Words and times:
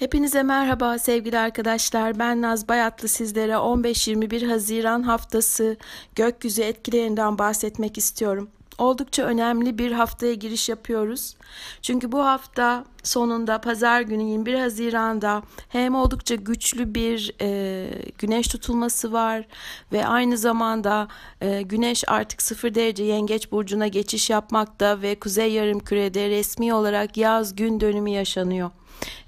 Hepinize 0.00 0.42
merhaba 0.42 0.98
sevgili 0.98 1.38
arkadaşlar. 1.38 2.18
Ben 2.18 2.42
Naz 2.42 2.68
Bayatlı 2.68 3.08
sizlere 3.08 3.52
15-21 3.52 4.46
Haziran 4.46 5.02
haftası 5.02 5.76
gökyüzü 6.14 6.62
etkilerinden 6.62 7.38
bahsetmek 7.38 7.98
istiyorum. 7.98 8.50
Oldukça 8.78 9.22
önemli 9.22 9.78
bir 9.78 9.92
haftaya 9.92 10.34
giriş 10.34 10.68
yapıyoruz. 10.68 11.36
Çünkü 11.82 12.12
bu 12.12 12.24
hafta 12.24 12.84
sonunda 13.02 13.60
pazar 13.60 14.00
günü 14.00 14.22
21 14.22 14.54
Haziran'da 14.54 15.42
hem 15.68 15.94
oldukça 15.94 16.34
güçlü 16.34 16.94
bir 16.94 17.34
e, 17.40 17.88
güneş 18.18 18.48
tutulması 18.48 19.12
var 19.12 19.46
ve 19.92 20.06
aynı 20.06 20.38
zamanda 20.38 21.08
e, 21.40 21.62
güneş 21.62 22.04
artık 22.06 22.42
0 22.42 22.74
derece 22.74 23.04
yengeç 23.04 23.52
burcuna 23.52 23.86
geçiş 23.86 24.30
yapmakta 24.30 25.02
ve 25.02 25.20
kuzey 25.20 25.52
yarım 25.52 25.78
kürede 25.78 26.28
resmi 26.28 26.74
olarak 26.74 27.16
yaz 27.16 27.56
gün 27.56 27.80
dönümü 27.80 28.10
yaşanıyor. 28.10 28.70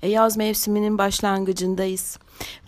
E, 0.03 0.09
yaz 0.09 0.37
mevsiminin 0.37 0.99
başlangıcındayız. 0.99 2.19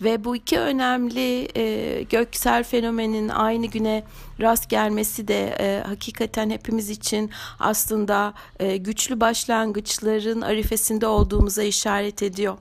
Ve 0.01 0.23
bu 0.23 0.35
iki 0.35 0.59
önemli 0.59 1.57
e, 1.57 2.03
göksel 2.03 2.63
fenomenin 2.63 3.29
aynı 3.29 3.65
güne 3.65 4.03
rast 4.41 4.69
gelmesi 4.69 5.27
de 5.27 5.55
e, 5.59 5.83
hakikaten 5.87 6.49
hepimiz 6.49 6.89
için 6.89 7.31
aslında 7.59 8.33
e, 8.59 8.77
güçlü 8.77 9.19
başlangıçların 9.19 10.41
arifesinde 10.41 11.07
olduğumuza 11.07 11.63
işaret 11.63 12.23
ediyor. 12.23 12.57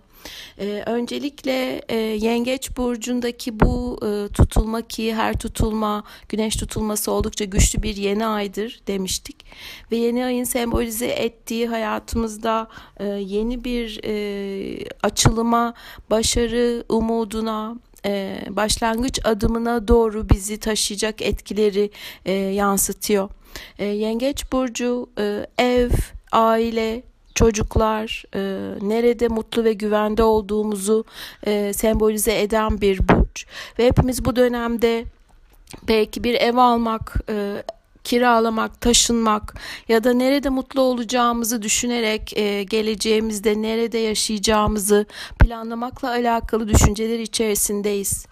Ee, 0.58 0.82
öncelikle 0.86 1.82
e, 1.88 1.96
Yengeç 1.96 2.76
burcundaki 2.76 3.60
bu 3.60 4.00
e, 4.02 4.32
tutulma 4.32 4.82
ki 4.82 5.14
her 5.14 5.38
tutulma 5.38 6.04
güneş 6.28 6.56
tutulması 6.56 7.12
oldukça 7.12 7.44
güçlü 7.44 7.82
bir 7.82 7.96
yeni 7.96 8.26
aydır 8.26 8.80
demiştik 8.86 9.46
ve 9.92 9.96
yeni 9.96 10.24
ayın 10.24 10.44
sembolize 10.44 11.06
ettiği 11.06 11.68
hayatımızda 11.68 12.68
e, 12.96 13.04
yeni 13.04 13.64
bir 13.64 14.00
e, 14.04 14.84
açılıma, 15.02 15.74
başarı 16.10 16.84
umuduna, 16.88 17.76
e, 18.06 18.40
başlangıç 18.50 19.20
adımına 19.24 19.88
doğru 19.88 20.28
bizi 20.28 20.58
taşıyacak 20.58 21.22
etkileri 21.22 21.90
e, 22.24 22.32
yansıtıyor. 22.32 23.28
E, 23.78 23.84
Yengeç 23.84 24.52
burcu 24.52 25.10
e, 25.18 25.46
ev, 25.58 25.90
aile, 26.32 27.02
çocuklar, 27.34 28.24
e, 28.34 28.40
nerede 28.88 29.28
mutlu 29.28 29.64
ve 29.64 29.72
güvende 29.72 30.22
olduğumuzu 30.22 31.04
e, 31.46 31.72
sembolize 31.72 32.40
eden 32.40 32.80
bir 32.80 33.08
burç. 33.08 33.46
Ve 33.78 33.86
hepimiz 33.86 34.24
bu 34.24 34.36
dönemde 34.36 35.04
belki 35.88 36.24
bir 36.24 36.34
ev 36.34 36.56
almak, 36.56 37.16
e, 37.28 37.62
kiralamak, 38.04 38.80
taşınmak 38.80 39.54
ya 39.88 40.04
da 40.04 40.12
nerede 40.12 40.48
mutlu 40.48 40.80
olacağımızı 40.80 41.62
düşünerek 41.62 42.36
e, 42.36 42.62
geleceğimizde 42.62 43.62
nerede 43.62 43.98
yaşayacağımızı 43.98 45.06
planlamakla 45.40 46.10
alakalı 46.10 46.68
düşünceler 46.68 47.18
içerisindeyiz 47.18 48.26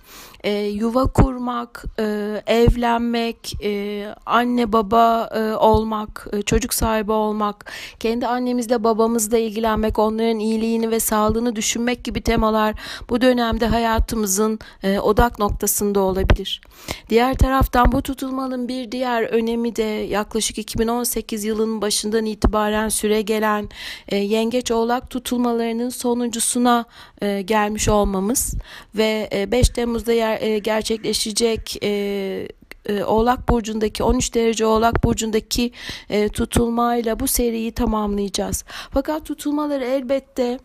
e, 0.45 0.51
yuva 0.53 1.07
kurmak, 1.07 1.85
e, 1.99 2.43
evlenmek, 2.47 3.65
e, 3.65 4.07
anne 4.27 4.73
baba 4.73 5.31
e, 5.35 5.57
olmak, 5.57 6.27
e, 6.33 6.43
çocuk 6.43 6.75
sahibi 6.75 7.13
olmak, 7.13 7.73
kendi 8.01 8.27
annemizle 8.27 8.85
babamızla 8.85 9.39
ilgilenmek, 9.39 9.99
onların 9.99 10.39
iyiliğini 10.39 10.91
ve 10.91 11.01
sağlığını 11.01 11.57
düşünmek 11.57 12.05
gibi 12.05 12.23
temalar 12.23 12.75
bu 13.11 13.21
dönemde 13.21 13.67
hayatımızın 13.67 14.59
e, 14.83 14.99
odak 14.99 15.39
noktasında 15.39 16.01
olabilir. 16.01 16.61
Diğer 17.09 17.35
taraftan 17.35 17.93
bu 17.93 18.03
tutulmanın 18.03 18.69
bir 18.69 18.93
diğer 18.93 19.23
önemi 19.23 19.77
de 19.77 19.83
yaklaşık 19.83 20.59
2018 20.59 21.45
yılının 21.45 21.83
başından 21.83 22.27
itibaren 22.27 22.89
süre 22.89 23.23
gelen 23.23 23.69
e, 24.09 24.17
yengeç 24.17 24.71
oğlak 24.71 25.11
tutulmalarının 25.11 25.89
sonuncusuna 25.89 26.85
e, 27.23 27.43
gelmiş 27.43 27.89
olmamız 27.89 28.55
ve 28.95 29.29
e, 29.33 29.53
5 29.53 29.69
Temmuz'da 29.69 30.13
yer 30.13 30.32
e, 30.41 30.59
gerçekleşecek 30.59 31.77
e, 31.83 32.49
e, 32.87 33.05
Oğlak 33.05 33.49
Burcu'ndaki 33.49 34.03
13 34.03 34.35
derece 34.35 34.67
Oğlak 34.67 35.05
Burcu'ndaki 35.05 35.73
e, 36.11 36.29
tutulmayla 36.29 37.21
bu 37.21 37.27
seriyi 37.27 37.73
tamamlayacağız. 37.73 38.65
Fakat 38.91 39.27
tutulmaları 39.27 39.85
elbette 39.85 40.59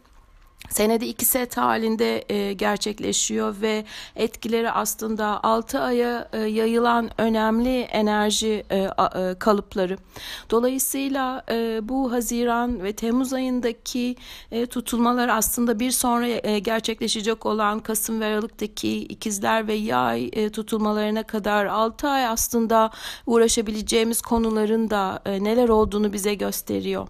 senede 0.69 1.07
iki 1.07 1.25
set 1.25 1.57
halinde 1.57 2.25
e, 2.29 2.53
gerçekleşiyor 2.53 3.55
ve 3.61 3.85
etkileri 4.15 4.71
aslında 4.71 5.43
6 5.43 5.79
aya 5.79 6.29
e, 6.33 6.39
yayılan 6.39 7.09
önemli 7.17 7.81
enerji 7.81 8.63
e, 8.69 8.77
e, 8.77 8.89
kalıpları. 9.39 9.97
Dolayısıyla 10.49 11.43
e, 11.49 11.79
bu 11.89 12.11
Haziran 12.11 12.83
ve 12.83 12.93
Temmuz 12.93 13.33
ayındaki 13.33 14.15
e, 14.51 14.65
tutulmalar 14.65 15.29
aslında 15.29 15.79
bir 15.79 15.91
sonra 15.91 16.27
e, 16.27 16.59
gerçekleşecek 16.59 17.45
olan 17.45 17.79
Kasım 17.79 18.19
ve 18.19 18.25
Aralık'taki 18.25 18.99
ikizler 18.99 19.67
ve 19.67 19.73
yay 19.73 20.29
e, 20.33 20.49
tutulmalarına 20.49 21.23
kadar 21.23 21.65
6 21.65 22.07
ay 22.07 22.27
aslında 22.27 22.91
uğraşabileceğimiz 23.25 24.21
konuların 24.21 24.89
da 24.89 25.21
e, 25.25 25.43
neler 25.43 25.69
olduğunu 25.69 26.13
bize 26.13 26.33
gösteriyor. 26.33 27.07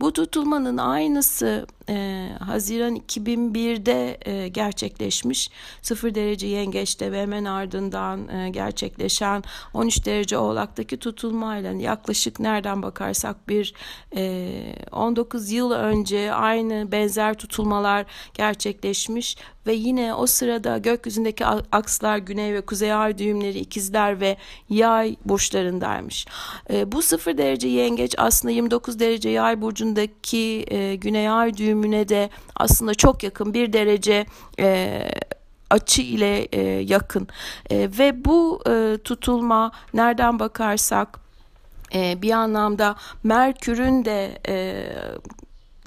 Bu 0.00 0.12
tutulmanın 0.12 0.76
aynısı 0.76 1.66
e, 1.90 2.28
Haziran 2.40 2.96
2001'de 2.96 4.18
e, 4.24 4.48
gerçekleşmiş. 4.48 5.50
0 5.82 6.14
derece 6.14 6.46
yengeçte 6.46 7.12
ve 7.12 7.22
hemen 7.22 7.44
ardından 7.44 8.28
e, 8.28 8.50
gerçekleşen 8.50 9.42
13 9.74 10.06
derece 10.06 10.38
oğlaktaki 10.38 10.96
tutulmayla 10.96 11.72
yaklaşık 11.72 12.40
nereden 12.40 12.82
bakarsak 12.82 13.48
bir 13.48 13.74
e, 14.16 14.74
19 14.92 15.50
yıl 15.50 15.70
önce 15.70 16.32
aynı 16.32 16.92
benzer 16.92 17.34
tutulmalar 17.34 18.06
gerçekleşmiş 18.34 19.36
ve 19.66 19.72
yine 19.72 20.14
o 20.14 20.26
sırada 20.26 20.78
gökyüzündeki 20.78 21.46
akslar 21.46 22.18
güney 22.18 22.54
ve 22.54 22.60
kuzey 22.60 22.92
ay 22.92 23.18
düğümleri 23.18 23.58
ikizler 23.58 24.20
ve 24.20 24.36
yay 24.68 25.16
burçlarındaymış. 25.24 26.26
E, 26.70 26.92
bu 26.92 27.02
0 27.02 27.38
derece 27.38 27.68
yengeç 27.68 28.14
aslında 28.18 28.52
29 28.52 28.98
derece 28.98 29.28
yay 29.28 29.60
burcundaki 29.60 30.64
e, 30.68 30.96
güney 30.96 31.28
ay 31.28 31.56
düğümü 31.56 31.79
bölümüne 31.80 32.08
de 32.08 32.30
aslında 32.56 32.94
çok 32.94 33.22
yakın 33.22 33.54
bir 33.54 33.72
derece 33.72 34.26
e, 34.58 35.08
açı 35.70 36.02
ile 36.02 36.48
e, 36.52 36.60
yakın. 36.80 37.28
E, 37.70 37.88
ve 37.98 38.24
bu 38.24 38.62
e, 38.68 38.98
tutulma 39.04 39.72
nereden 39.94 40.38
bakarsak 40.38 41.20
e, 41.94 42.22
bir 42.22 42.30
anlamda 42.30 42.96
Merkür'ün 43.22 44.04
de 44.04 44.38
e, 44.48 44.86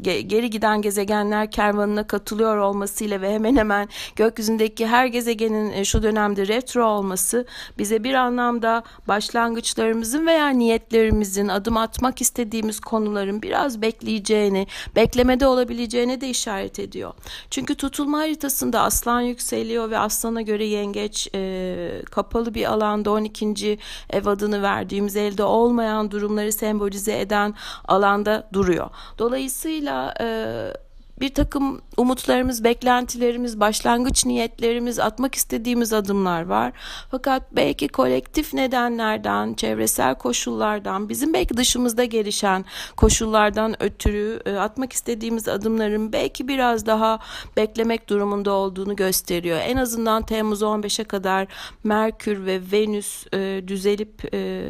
geri 0.04 0.50
giden 0.50 0.82
gezegenler 0.82 1.52
kervanına 1.52 2.08
katılıyor 2.08 2.58
olmasıyla 2.58 3.22
ve 3.22 3.34
hemen 3.34 3.56
hemen 3.56 3.90
gökyüzündeki 4.16 4.88
her 4.88 5.06
gezegenin 5.06 5.72
e, 5.72 5.86
şu 5.86 6.04
dönemde 6.04 6.48
retro 6.48 6.86
olması 6.86 7.46
bize 7.78 8.04
bir 8.04 8.14
anlamda 8.14 8.84
başlangıçlarımızın 9.08 10.28
veya 10.28 10.50
niyetlerimizin 10.50 11.48
adım 11.48 11.78
atmak 11.78 12.22
istediğimiz 12.22 12.80
konuların 12.80 13.42
biraz 13.42 13.82
bekleyeceğini, 13.82 14.68
beklemede 14.96 15.48
olabileceğine 15.48 16.22
de 16.22 16.30
işaret 16.30 16.80
ediyor. 16.80 17.14
Çünkü 17.50 17.76
tutulma 17.76 18.18
haritasında 18.18 18.82
aslan 18.82 19.22
yükseliyor 19.22 19.92
ve 19.92 19.98
aslana 19.98 20.42
göre 20.42 20.66
yengeç 20.66 21.28
e, 21.36 22.02
kapalı 22.12 22.54
bir 22.54 22.72
alanda 22.72 23.12
12. 23.12 23.80
ev 24.10 24.26
adını 24.26 24.62
verdiğimiz 24.62 25.16
elde 25.16 25.44
olmayan 25.44 26.12
durumları 26.12 26.52
sembolize 26.52 27.20
eden 27.20 27.54
alanda 27.86 28.50
duruyor. 28.54 28.90
Dolayısıyla 29.18 29.93
Dolayısıyla 29.94 30.14
e, 30.22 30.74
bir 31.20 31.34
takım 31.34 31.82
umutlarımız, 31.98 32.64
beklentilerimiz, 32.64 33.60
başlangıç 33.60 34.26
niyetlerimiz, 34.26 35.00
atmak 35.00 35.36
istediğimiz 35.36 35.94
adımlar 35.94 36.46
var. 36.46 36.74
Fakat 37.12 37.56
belki 37.56 37.88
kolektif 37.88 38.54
nedenlerden, 38.54 39.54
çevresel 39.54 40.16
koşullardan, 40.16 41.10
bizim 41.10 41.34
belki 41.34 41.58
dışımızda 41.58 42.06
gelişen 42.06 42.66
koşullardan 42.98 43.84
ötürü 43.84 44.42
e, 44.46 44.56
atmak 44.56 44.94
istediğimiz 44.94 45.48
adımların 45.48 46.14
belki 46.14 46.48
biraz 46.48 46.86
daha 46.86 47.20
beklemek 47.58 48.10
durumunda 48.10 48.52
olduğunu 48.52 48.96
gösteriyor. 48.96 49.60
En 49.64 49.78
azından 49.78 50.24
Temmuz 50.26 50.62
15'e 50.62 51.04
kadar 51.04 51.48
Merkür 51.84 52.46
ve 52.46 52.62
Venüs 52.72 53.26
e, 53.34 53.68
düzelip 53.68 54.34
e, 54.34 54.64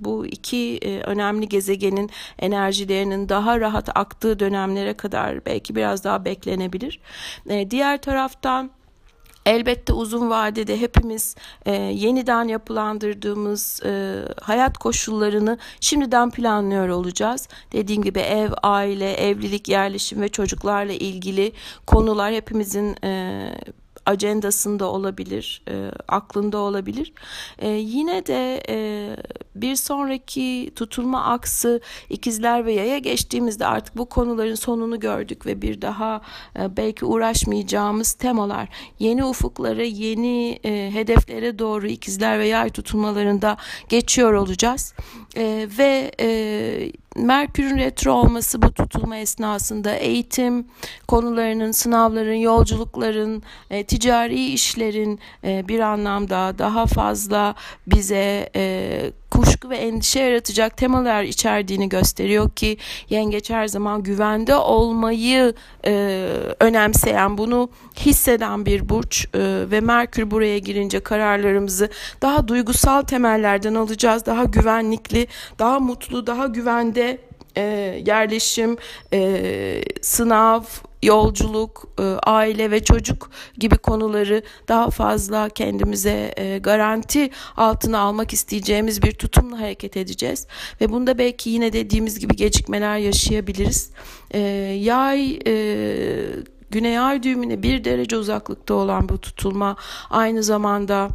bu 0.00 0.26
iki 0.26 0.78
e, 0.82 1.00
önemli 1.00 1.48
gezegenin 1.48 2.10
enerjilerinin 2.38 3.28
daha 3.28 3.60
rahat 3.60 3.88
aktığı 3.98 4.38
dönemlere 4.38 4.94
kadar 4.94 5.46
belki 5.46 5.76
biraz 5.76 6.04
daha 6.04 6.24
beklenebilir. 6.24 7.00
E, 7.48 7.70
diğer 7.70 8.02
taraftan 8.02 8.70
Elbette 9.46 9.92
uzun 9.92 10.30
vadede 10.30 10.80
hepimiz 10.80 11.36
e, 11.66 11.72
yeniden 11.72 12.48
yapılandırdığımız 12.48 13.80
e, 13.84 14.22
hayat 14.40 14.78
koşullarını 14.78 15.58
şimdiden 15.80 16.30
planlıyor 16.30 16.88
olacağız. 16.88 17.48
Dediğim 17.72 18.02
gibi 18.02 18.18
ev, 18.18 18.50
aile, 18.62 19.12
evlilik, 19.12 19.68
yerleşim 19.68 20.20
ve 20.20 20.28
çocuklarla 20.28 20.92
ilgili 20.92 21.52
konular 21.86 22.32
hepimizin 22.32 22.96
e, 23.04 23.54
ajandasında 24.06 24.86
olabilir, 24.86 25.62
e, 25.68 25.90
aklında 26.08 26.58
olabilir. 26.58 27.12
E, 27.58 27.68
yine 27.68 28.26
de 28.26 28.62
e, 28.68 29.16
bir 29.54 29.76
sonraki 29.76 30.72
tutulma 30.76 31.24
aksı 31.24 31.80
ikizler 32.10 32.66
ve 32.66 32.72
yaya 32.72 32.98
geçtiğimizde 32.98 33.66
artık 33.66 33.96
bu 33.96 34.08
konuların 34.08 34.54
sonunu 34.54 35.00
gördük 35.00 35.46
ve 35.46 35.62
bir 35.62 35.82
daha 35.82 36.20
e, 36.58 36.76
belki 36.76 37.04
uğraşmayacağımız 37.04 38.12
temalar, 38.12 38.68
yeni 38.98 39.24
ufuklara, 39.24 39.82
yeni 39.82 40.60
e, 40.64 40.90
hedeflere 40.94 41.58
doğru 41.58 41.86
ikizler 41.86 42.38
ve 42.38 42.46
yay 42.46 42.70
tutulmalarında 42.70 43.56
geçiyor 43.88 44.32
olacağız. 44.32 44.94
E, 45.36 45.68
ve 45.78 46.12
e, 46.20 46.92
Merkür'ün 47.16 47.78
retro 47.78 48.12
olması 48.12 48.62
bu 48.62 48.72
tutulma 48.72 49.16
esnasında 49.16 49.94
eğitim 49.94 50.66
konularının, 51.08 51.72
sınavların, 51.72 52.34
yolculukların, 52.34 53.42
e, 53.70 53.84
ticari 53.84 54.44
işlerin 54.44 55.20
e, 55.44 55.68
bir 55.68 55.80
anlamda 55.80 56.58
daha 56.58 56.86
fazla 56.86 57.54
bize 57.86 58.50
e, 58.56 59.12
kuşku 59.30 59.70
ve 59.70 59.76
endişe 59.76 60.20
yaratacak 60.20 60.76
temalar 60.76 61.22
içerdiğini 61.22 61.88
gösteriyor 61.88 62.50
ki 62.50 62.76
yengeç 63.10 63.50
her 63.50 63.68
zaman 63.68 64.02
güvende 64.02 64.54
olmayı 64.54 65.54
e, 65.86 65.92
önemseyen, 66.60 67.38
bunu 67.38 67.70
hisseden 67.96 68.66
bir 68.66 68.88
burç 68.88 69.26
e, 69.34 69.40
ve 69.70 69.80
Merkür 69.80 70.30
buraya 70.30 70.58
girince 70.58 71.00
kararlarımızı 71.00 71.90
daha 72.22 72.48
duygusal 72.48 73.02
temellerden 73.02 73.74
alacağız, 73.74 74.26
daha 74.26 74.44
güvenlikli, 74.44 75.26
daha 75.58 75.80
mutlu, 75.80 76.26
daha 76.26 76.46
güvende 76.46 77.18
e, 77.56 77.62
yerleşim, 78.06 78.76
e, 79.12 79.82
sınav, 80.02 80.62
yolculuk, 81.02 81.88
e, 81.98 82.02
aile 82.22 82.70
ve 82.70 82.84
çocuk 82.84 83.30
gibi 83.58 83.76
konuları 83.76 84.42
daha 84.68 84.90
fazla 84.90 85.48
kendimize 85.48 86.34
e, 86.36 86.58
garanti 86.58 87.30
altına 87.56 87.98
almak 87.98 88.32
isteyeceğimiz 88.32 89.02
bir 89.02 89.12
tutumla 89.12 89.60
hareket 89.60 89.96
edeceğiz. 89.96 90.46
Ve 90.80 90.92
bunda 90.92 91.18
belki 91.18 91.50
yine 91.50 91.72
dediğimiz 91.72 92.18
gibi 92.18 92.36
gecikmeler 92.36 92.98
yaşayabiliriz. 92.98 93.90
E, 94.30 94.38
yay 94.80 95.38
Güney 96.70 96.98
ay 96.98 97.22
düğümüne 97.22 97.62
bir 97.62 97.84
derece 97.84 98.16
uzaklıkta 98.16 98.74
olan 98.74 99.08
bu 99.08 99.18
tutulma 99.18 99.76
aynı 100.10 100.42
zamanda 100.42 101.08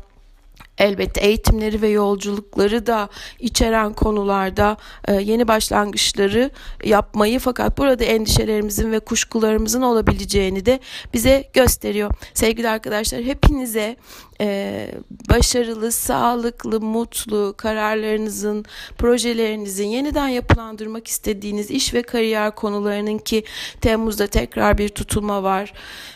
Elbette 0.77 1.22
eğitimleri 1.22 1.81
ve 1.81 1.88
yolculukları 1.88 2.88
da 2.88 3.10
içeren 3.39 3.94
konularda 3.94 4.77
e, 5.07 5.13
yeni 5.13 5.48
başlangıçları 5.48 6.51
yapmayı 6.83 7.39
fakat 7.39 7.77
burada 7.77 8.04
endişelerimizin 8.04 8.92
ve 8.92 9.00
kuşkularımızın 9.00 9.81
olabileceğini 9.81 10.66
de 10.66 10.80
bize 11.13 11.50
gösteriyor. 11.54 12.12
Sevgili 12.33 12.69
arkadaşlar 12.69 13.22
hepinize 13.22 13.98
e, 14.42 14.92
başarılı, 15.30 15.92
sağlıklı, 15.92 16.81
mutlu 16.81 17.54
kararlarınızın, 17.57 18.66
projelerinizin 18.98 19.88
yeniden 19.88 20.27
yapılandırmak 20.27 21.07
istediğiniz 21.07 21.72
iş 21.72 21.94
ve 21.94 22.01
kariyer 22.01 22.56
konularının 22.56 23.18
ki 23.18 23.44
Temmuz'da 23.81 24.27
tekrar 24.27 24.77
bir 24.77 24.89
tutulma 24.89 25.44
var. 25.44 25.74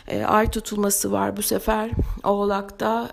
E, 0.08 0.24
ay 0.24 0.50
tutulması 0.50 1.12
var 1.12 1.36
bu 1.36 1.42
sefer 1.42 1.90
Oğlak'ta. 2.24 3.10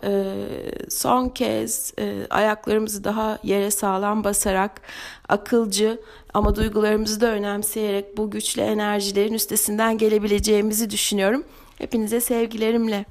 Son 0.90 1.30
kez 1.38 1.94
e, 2.00 2.28
ayaklarımızı 2.30 3.04
daha 3.04 3.40
yere 3.44 3.72
sağlam 3.72 4.24
basarak 4.24 4.82
akılcı 5.30 6.02
ama 6.34 6.56
duygularımızı 6.56 7.22
da 7.22 7.28
önemseyerek 7.28 8.18
bu 8.18 8.32
güçlü 8.32 8.62
enerjilerin 8.62 9.34
üstesinden 9.34 9.98
gelebileceğimizi 9.98 10.90
düşünüyorum. 10.90 11.44
Hepinize 11.78 12.22
sevgilerimle. 12.22 13.06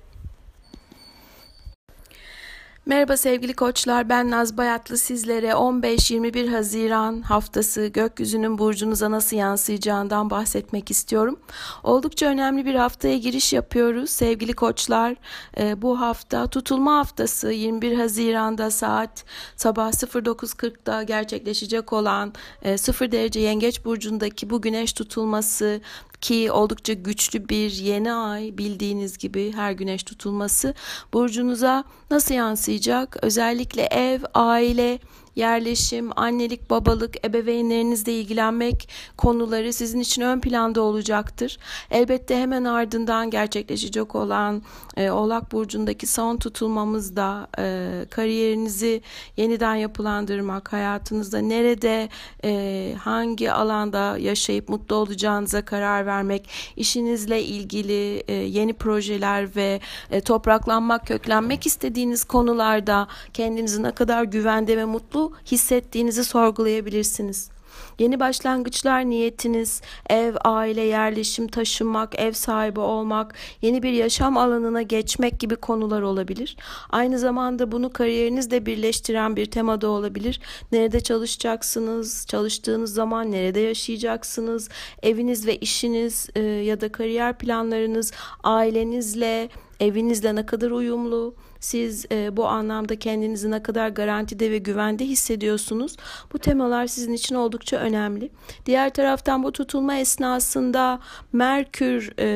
Merhaba 2.89 3.17
sevgili 3.17 3.55
koçlar 3.55 4.09
ben 4.09 4.31
Naz 4.31 4.57
Bayatlı 4.57 4.99
sizlere 4.99 5.49
15-21 5.49 6.49
Haziran 6.51 7.23
haftası 7.23 7.87
gökyüzünün 7.87 8.59
burcunuza 8.59 9.11
nasıl 9.11 9.37
yansıyacağından 9.37 10.31
bahsetmek 10.31 10.91
istiyorum. 10.91 11.39
Oldukça 11.83 12.27
önemli 12.27 12.67
bir 12.67 12.75
haftaya 12.75 13.19
giriş 13.19 13.53
yapıyoruz 13.53 14.11
sevgili 14.11 14.53
koçlar. 14.53 15.17
Ee, 15.59 15.83
bu 15.83 16.01
hafta 16.01 16.47
tutulma 16.47 16.99
haftası 16.99 17.53
21 17.53 17.99
Haziran'da 17.99 18.71
saat 18.71 19.25
sabah 19.57 19.93
09.40'da 19.93 21.03
gerçekleşecek 21.03 21.93
olan 21.93 22.33
0 22.77 23.07
e, 23.07 23.13
derece 23.13 23.41
yengeç 23.41 23.85
burcundaki 23.85 24.51
bu 24.51 24.63
güneş 24.63 24.93
tutulması 24.93 25.81
ki 26.21 26.53
oldukça 26.53 26.93
güçlü 26.93 27.49
bir 27.49 27.71
yeni 27.71 28.13
ay 28.13 28.59
bildiğiniz 28.59 29.19
gibi 29.19 29.53
her 29.53 29.73
güneş 29.73 30.03
tutulması 30.03 30.75
burcunuza 31.13 31.85
nasıl 32.11 32.35
yansıyacak? 32.35 33.17
Özellikle 33.23 33.83
ev, 33.83 34.21
aile, 34.35 34.99
yerleşim, 35.37 36.11
annelik, 36.17 36.71
babalık, 36.71 37.27
ebeveynlerinizle 37.27 38.13
ilgilenmek 38.13 38.89
konuları 39.17 39.73
sizin 39.73 40.01
için 40.01 40.23
ön 40.23 40.41
planda 40.41 40.81
olacaktır. 40.81 41.59
Elbette 41.91 42.37
hemen 42.37 42.65
ardından 42.65 43.31
gerçekleşecek 43.31 44.15
olan 44.15 44.63
e, 44.97 45.11
Oğlak 45.11 45.53
Burcu'ndaki 45.53 46.07
son 46.07 46.37
tutulmamızda 46.37 47.49
e, 47.59 47.89
kariyerinizi 48.11 49.03
yeniden 49.37 49.75
yapılandırmak, 49.75 50.73
hayatınızda 50.73 51.39
nerede, 51.39 52.09
e, 52.45 52.95
hangi 52.99 53.53
alanda 53.53 54.19
yaşayıp 54.19 54.69
mutlu 54.69 54.97
olacağınıza 54.97 55.65
karar 55.65 56.07
vermek, 56.07 56.49
işinizle 56.77 57.43
ilgili 57.43 58.23
e, 58.29 58.33
yeni 58.33 58.73
projeler 58.73 59.57
ve 59.57 59.81
e, 60.11 60.21
topraklanmak, 60.21 61.07
köklenmek 61.07 61.67
istediğiniz 61.67 62.25
konularda 62.25 63.09
kendinizi 63.35 63.83
ne 63.83 63.93
kadar 63.93 64.25
güvende 64.25 64.77
ve 64.77 64.85
mutlu 64.85 65.26
hissettiğinizi 65.47 66.25
sorgulayabilirsiniz. 66.25 67.51
Yeni 67.99 68.21
başlangıçlar 68.21 69.11
niyetiniz, 69.11 69.83
ev, 70.11 70.35
aile, 70.45 70.81
yerleşim, 70.81 71.49
taşınmak, 71.49 72.19
ev 72.19 72.33
sahibi 72.33 72.81
olmak, 72.81 73.35
yeni 73.63 73.83
bir 73.83 73.93
yaşam 73.93 74.37
alanına 74.37 74.83
geçmek 74.83 75.41
gibi 75.41 75.57
konular 75.57 76.03
olabilir. 76.03 76.57
Aynı 76.91 77.19
zamanda 77.19 77.73
bunu 77.73 77.93
kariyerinizle 77.93 78.67
birleştiren 78.67 79.37
bir 79.37 79.47
tema 79.47 79.81
da 79.81 79.89
olabilir. 79.89 80.41
Nerede 80.73 81.01
çalışacaksınız, 81.01 82.27
çalıştığınız 82.27 82.95
zaman 82.95 83.33
nerede 83.33 83.61
yaşayacaksınız, 83.61 84.69
eviniz 85.03 85.47
ve 85.47 85.57
işiniz 85.57 86.29
e, 86.35 86.41
ya 86.41 86.81
da 86.81 86.93
kariyer 86.93 87.39
planlarınız 87.39 88.13
ailenizle, 88.45 89.49
evinizle 89.81 90.35
ne 90.35 90.47
kadar 90.47 90.71
uyumlu, 90.71 91.35
siz 91.61 92.07
e, 92.13 92.37
bu 92.37 92.47
anlamda 92.47 92.99
kendinizi 92.99 93.51
ne 93.51 93.63
kadar 93.63 93.89
garantide 93.89 94.51
ve 94.51 94.59
güvende 94.59 95.05
hissediyorsunuz. 95.05 95.97
Bu 96.33 96.39
temalar 96.39 96.87
sizin 96.87 97.13
için 97.13 97.35
oldukça 97.35 97.77
önemli. 97.77 98.31
Diğer 98.67 98.91
taraftan 98.91 99.43
bu 99.43 99.53
tutulma 99.53 99.97
esnasında 99.97 101.01
Merkür 101.33 102.13
e, 102.19 102.27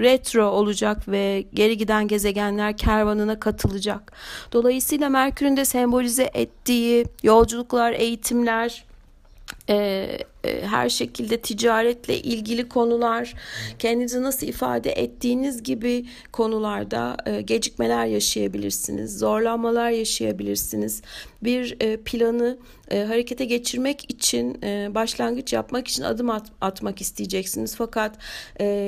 retro 0.00 0.46
olacak 0.46 1.08
ve 1.08 1.44
geri 1.54 1.76
giden 1.76 2.08
gezegenler 2.08 2.76
kervanına 2.76 3.40
katılacak. 3.40 4.12
Dolayısıyla 4.52 5.08
Merkür'ün 5.08 5.56
de 5.56 5.64
sembolize 5.64 6.30
ettiği 6.34 7.06
yolculuklar, 7.22 7.92
eğitimler, 7.92 8.84
e, 9.68 10.08
her 10.44 10.88
şekilde 10.88 11.36
ticaretle 11.40 12.18
ilgili 12.18 12.68
konular, 12.68 13.34
kendinizi 13.78 14.22
nasıl 14.22 14.46
ifade 14.46 14.90
ettiğiniz 14.90 15.62
gibi 15.62 16.06
konularda 16.32 17.16
e, 17.26 17.40
gecikmeler 17.40 18.06
yaşayabilirsiniz, 18.06 19.18
zorlanmalar 19.18 19.90
yaşayabilirsiniz. 19.90 21.02
Bir 21.42 21.76
e, 21.80 21.96
planı 21.96 22.58
harekete 22.90 23.44
geçirmek 23.44 24.10
için, 24.10 24.62
başlangıç 24.94 25.52
yapmak 25.52 25.88
için 25.88 26.02
adım 26.02 26.30
at, 26.30 26.46
atmak 26.60 27.00
isteyeceksiniz. 27.00 27.74
Fakat 27.76 28.18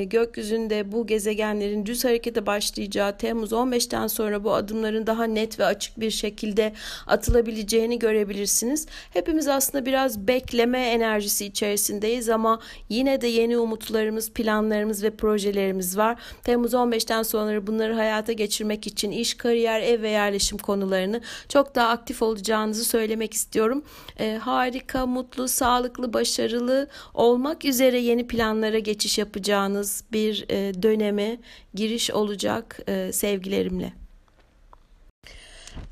gökyüzünde 0.05 0.93
bu 0.93 1.07
gezegenlerin 1.07 1.87
düz 1.87 2.05
harekete 2.05 2.47
başlayacağı 2.47 3.19
Temmuz 3.19 3.53
15'ten 3.53 4.07
sonra 4.07 4.45
bu 4.45 4.55
adımların 4.55 5.07
daha 5.07 5.25
net 5.25 5.59
ve 5.59 5.65
açık 5.65 6.01
bir 6.01 6.11
şekilde 6.11 6.73
atılabileceğini 7.07 7.99
görebilirsiniz. 7.99 8.87
Hepimiz 9.13 9.49
aslında 9.49 9.87
biraz 9.87 10.29
bekleme 10.29 10.79
enerjisi 10.79 11.40
içerisindeyiz 11.45 12.29
ama 12.29 12.61
yine 12.89 13.21
de 13.21 13.27
yeni 13.27 13.59
umutlarımız, 13.59 14.31
planlarımız 14.31 15.03
ve 15.03 15.11
projelerimiz 15.11 15.99
var. 15.99 16.19
Temmuz 16.45 16.73
15'ten 16.73 17.23
sonra 17.23 17.67
bunları 17.67 17.95
hayata 17.95 18.33
geçirmek 18.33 18.87
için 18.87 19.11
iş, 19.11 19.35
kariyer, 19.35 19.81
ev 19.81 20.03
ve 20.03 20.11
yerleşim 20.11 20.59
konularını 20.59 21.21
çok 21.49 21.75
daha 21.75 21.89
aktif 21.89 22.23
olacağınızı 22.23 22.85
söylemek 22.85 23.35
istiyorum. 23.35 23.83
Ee, 24.21 24.39
harika, 24.43 25.07
mutlu, 25.07 25.49
sağlıklı, 25.49 26.13
başarılı 26.13 26.89
olmak 27.15 27.65
üzere 27.65 27.99
yeni 27.99 28.27
planlara 28.27 28.79
geçiş 28.79 29.19
yapacağınız 29.19 30.05
bir 30.13 30.45
e, 30.49 30.83
döneme 30.83 31.39
giriş 31.75 32.11
olacak 32.11 32.81
e, 32.89 33.13
sevgilerimle. 33.13 34.00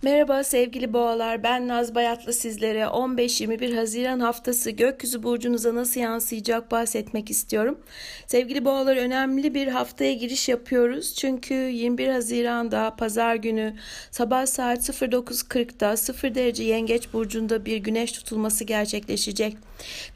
Merhaba 0.02 0.44
sevgili 0.44 0.92
boğalar 0.92 1.42
ben 1.42 1.68
Naz 1.68 1.94
Bayatlı 1.94 2.32
sizlere 2.32 2.82
15-21 2.82 3.76
Haziran 3.76 4.20
haftası 4.20 4.70
gökyüzü 4.70 5.22
burcunuza 5.22 5.74
nasıl 5.74 6.00
yansıyacak 6.00 6.70
bahsetmek 6.70 7.30
istiyorum. 7.30 7.78
Sevgili 8.26 8.64
boğalar 8.64 8.96
önemli 8.96 9.54
bir 9.54 9.68
haftaya 9.68 10.12
giriş 10.12 10.48
yapıyoruz 10.48 11.14
çünkü 11.14 11.54
21 11.54 12.08
Haziran'da 12.08 12.96
pazar 12.96 13.34
günü 13.34 13.76
sabah 14.10 14.46
saat 14.46 14.78
09.40'da 14.78 15.96
0 15.96 16.34
derece 16.34 16.64
yengeç 16.64 17.12
burcunda 17.12 17.64
bir 17.64 17.76
güneş 17.76 18.12
tutulması 18.12 18.64
gerçekleşecek. 18.64 19.56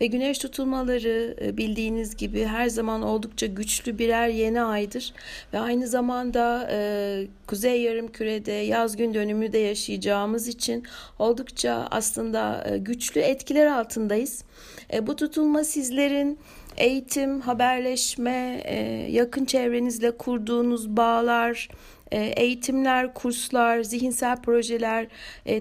Ve 0.01 0.07
güneş 0.07 0.39
tutulmaları 0.39 1.37
e, 1.41 1.57
bildiğiniz 1.57 2.17
gibi 2.17 2.45
her 2.45 2.69
zaman 2.69 3.03
oldukça 3.03 3.47
güçlü 3.47 3.99
birer 3.99 4.29
yeni 4.29 4.63
aydır 4.63 5.13
ve 5.53 5.59
aynı 5.59 5.87
zamanda 5.87 6.69
e, 6.71 7.27
kuzey 7.47 7.83
yarım 7.83 8.09
kürede 8.13 8.53
yaz 8.53 8.97
gün 8.97 9.15
dönümü 9.15 9.53
de 9.53 9.59
yaşayacağımız 9.59 10.49
için 10.49 10.85
oldukça 11.19 11.89
aslında 11.91 12.65
e, 12.71 12.79
güçlü 12.79 13.21
etkiler 13.21 13.67
altındayız. 13.67 14.45
E, 14.93 15.07
bu 15.07 15.17
tutulma 15.17 15.65
sizlerin 15.65 16.39
eğitim, 16.77 17.41
haberleşme, 17.41 18.63
e, 18.65 18.77
yakın 19.11 19.45
çevrenizle 19.45 20.11
kurduğunuz 20.11 20.89
bağlar, 20.97 21.69
eğitimler, 22.13 23.15
kurslar, 23.15 23.83
zihinsel 23.83 24.43
projeler, 24.43 25.07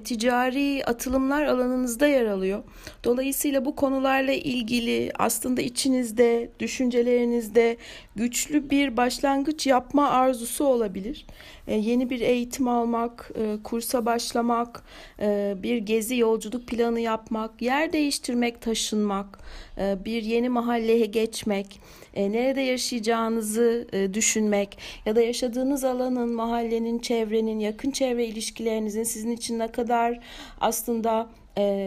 ticari 0.04 0.86
atılımlar 0.86 1.46
alanınızda 1.46 2.08
yer 2.08 2.26
alıyor. 2.26 2.64
Dolayısıyla 3.04 3.66
bu 3.66 3.76
konularla 3.76 4.32
ilgili 4.32 5.12
aslında 5.20 5.62
içinizde, 5.62 6.52
düşüncelerinizde 6.60 7.78
güçlü 8.16 8.70
bir 8.70 8.98
başlangıç 8.98 9.68
yapma 9.68 10.10
arzusu 10.10 10.66
olabilir. 10.66 11.26
E, 11.68 11.76
yeni 11.76 12.10
bir 12.10 12.22
eğitim 12.22 12.68
almak, 12.68 13.32
e, 13.36 13.64
kursa 13.64 14.06
başlamak, 14.06 14.84
e, 15.20 15.56
bir 15.64 15.78
gezi 15.78 16.18
yolculuk 16.18 16.68
planı 16.68 17.00
yapmak, 17.00 17.62
yer 17.62 17.94
değiştirmek, 17.94 18.62
taşınmak, 18.62 19.40
bir 19.78 20.24
yeni 20.24 20.50
mahalleye 20.50 21.06
geçmek, 21.06 21.80
nerede 22.16 22.62
yaşayacağınızı 22.62 23.88
düşünmek 24.14 24.78
ya 25.06 25.16
da 25.16 25.22
yaşadığınız 25.22 25.84
alanın, 25.84 26.34
mahallenin, 26.34 27.00
çevrenin, 27.00 27.60
yakın 27.60 27.92
çevre 27.92 28.26
ilişkilerinizin 28.26 29.04
sizin 29.04 29.32
için 29.32 29.60
ne 29.60 29.68
kadar 29.68 30.20
aslında 30.62 31.30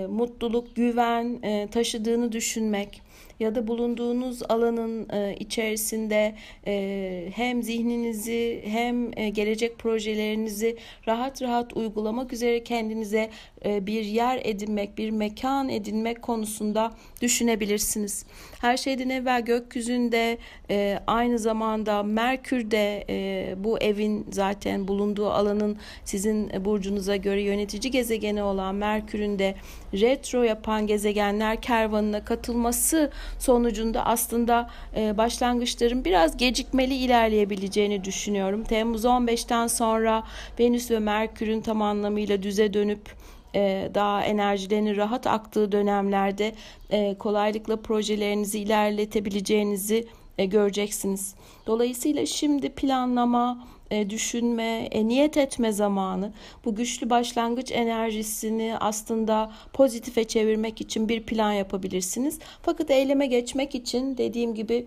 mutluluk, 0.09 0.77
güven 0.77 1.41
taşıdığını 1.71 2.33
düşünmek 2.33 3.03
ya 3.41 3.55
da 3.55 3.67
bulunduğunuz 3.67 4.43
alanın 4.49 5.09
e, 5.13 5.37
içerisinde 5.41 6.35
e, 6.67 7.29
hem 7.35 7.63
zihninizi 7.63 8.63
hem 8.67 9.19
e, 9.19 9.29
gelecek 9.29 9.79
projelerinizi 9.79 10.77
rahat 11.09 11.43
rahat 11.43 11.77
uygulamak 11.77 12.33
üzere 12.33 12.65
kendinize 12.65 13.31
e, 13.65 13.87
bir 13.87 14.05
yer 14.05 14.41
edinmek, 14.45 14.99
bir 14.99 15.11
mekan 15.11 15.69
edinmek 15.69 16.23
konusunda 16.23 16.93
düşünebilirsiniz. 17.23 18.27
Her 18.61 18.77
şeyden 18.77 19.09
evvel 19.09 19.45
gökyüzünde 19.45 20.39
e, 20.71 20.99
aynı 21.07 21.39
zamanda 21.39 22.03
Merkür'de 22.03 23.05
e, 23.09 23.55
bu 23.65 23.79
evin 23.79 24.27
zaten 24.31 24.89
bulunduğu 24.89 25.31
alanın 25.31 25.77
sizin 26.05 26.65
burcunuza 26.65 27.17
göre 27.17 27.43
yönetici 27.43 27.91
gezegeni 27.91 28.43
olan 28.43 28.75
Merkür'ün 28.75 29.39
de 29.39 29.54
retro 29.95 30.43
yapan 30.43 30.87
gezegenler 30.87 31.63
kervanına 31.63 32.25
katılması 32.25 33.11
sonucunda 33.39 34.07
aslında 34.07 34.71
başlangıçların 34.97 36.05
biraz 36.05 36.37
gecikmeli 36.37 36.95
ilerleyebileceğini 36.95 38.05
düşünüyorum. 38.05 38.65
Temmuz 38.65 39.05
15'ten 39.05 39.67
sonra 39.67 40.23
Venüs 40.61 40.91
ve 40.91 40.99
Merkür'ün 40.99 41.61
tam 41.61 41.83
anlamıyla 41.83 42.43
düze 42.43 42.75
dönüp 42.75 43.15
e, 43.55 43.91
daha 43.95 44.25
enerjilerin 44.25 44.97
rahat 44.97 45.27
aktığı 45.27 45.73
dönemlerde 45.73 46.55
e, 46.91 47.15
kolaylıkla 47.19 47.77
projelerinizi 47.77 48.59
ilerletebileceğinizi 48.59 50.07
e, 50.39 50.45
göreceksiniz. 50.45 51.35
Dolayısıyla 51.67 52.27
şimdi 52.27 52.69
planlama, 52.69 53.67
düşünme, 54.11 54.91
niyet 54.95 55.37
etme 55.37 55.73
zamanı. 55.73 56.33
Bu 56.65 56.75
güçlü 56.75 57.11
başlangıç 57.11 57.73
enerjisini 57.73 58.77
aslında 58.81 59.53
pozitife 59.73 60.25
çevirmek 60.25 60.81
için 60.81 61.09
bir 61.09 61.23
plan 61.23 61.53
yapabilirsiniz. 61.53 62.39
Fakat 62.63 62.91
eyleme 62.91 63.27
geçmek 63.27 63.75
için 63.75 64.19
dediğim 64.19 64.55
gibi 64.55 64.87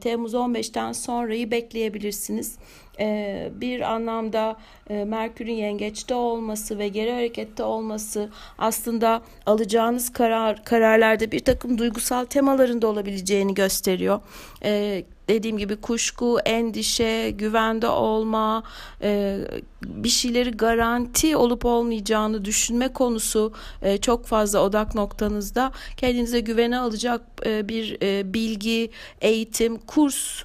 Temmuz 0.00 0.34
15'ten 0.34 0.92
sonrayı 0.92 1.50
bekleyebilirsiniz. 1.50 2.58
Bir 3.60 3.80
anlamda 3.80 4.56
e, 4.90 5.04
Merkür'ün 5.04 5.52
yengeçte 5.52 6.14
olması 6.14 6.78
ve 6.78 6.88
geri 6.88 7.12
harekette 7.12 7.62
olması 7.62 8.30
aslında 8.58 9.22
alacağınız 9.46 10.12
karar 10.12 10.64
kararlarda 10.64 11.32
bir 11.32 11.40
takım 11.40 11.78
duygusal 11.78 12.24
temalarında 12.24 12.86
olabileceğini 12.86 13.54
gösteriyor. 13.54 14.20
Dediğim 15.28 15.58
gibi 15.58 15.76
kuşku, 15.76 16.38
endişe, 16.44 17.30
güvende 17.30 17.88
olma, 17.88 18.62
e, 19.02 19.38
bir 19.82 20.08
şeyleri 20.08 20.50
garanti 20.50 21.36
olup 21.36 21.64
olmayacağını 21.64 22.44
düşünme 22.44 22.88
konusu 22.88 23.52
e, 23.82 23.98
çok 23.98 24.26
fazla 24.26 24.58
odak 24.62 24.94
noktanızda. 24.94 25.72
Kendinize 25.96 26.40
güvene 26.40 26.78
alacak 26.78 27.22
bir 27.44 28.00
bilgi, 28.34 28.90
eğitim, 29.20 29.78
kurs 29.78 30.44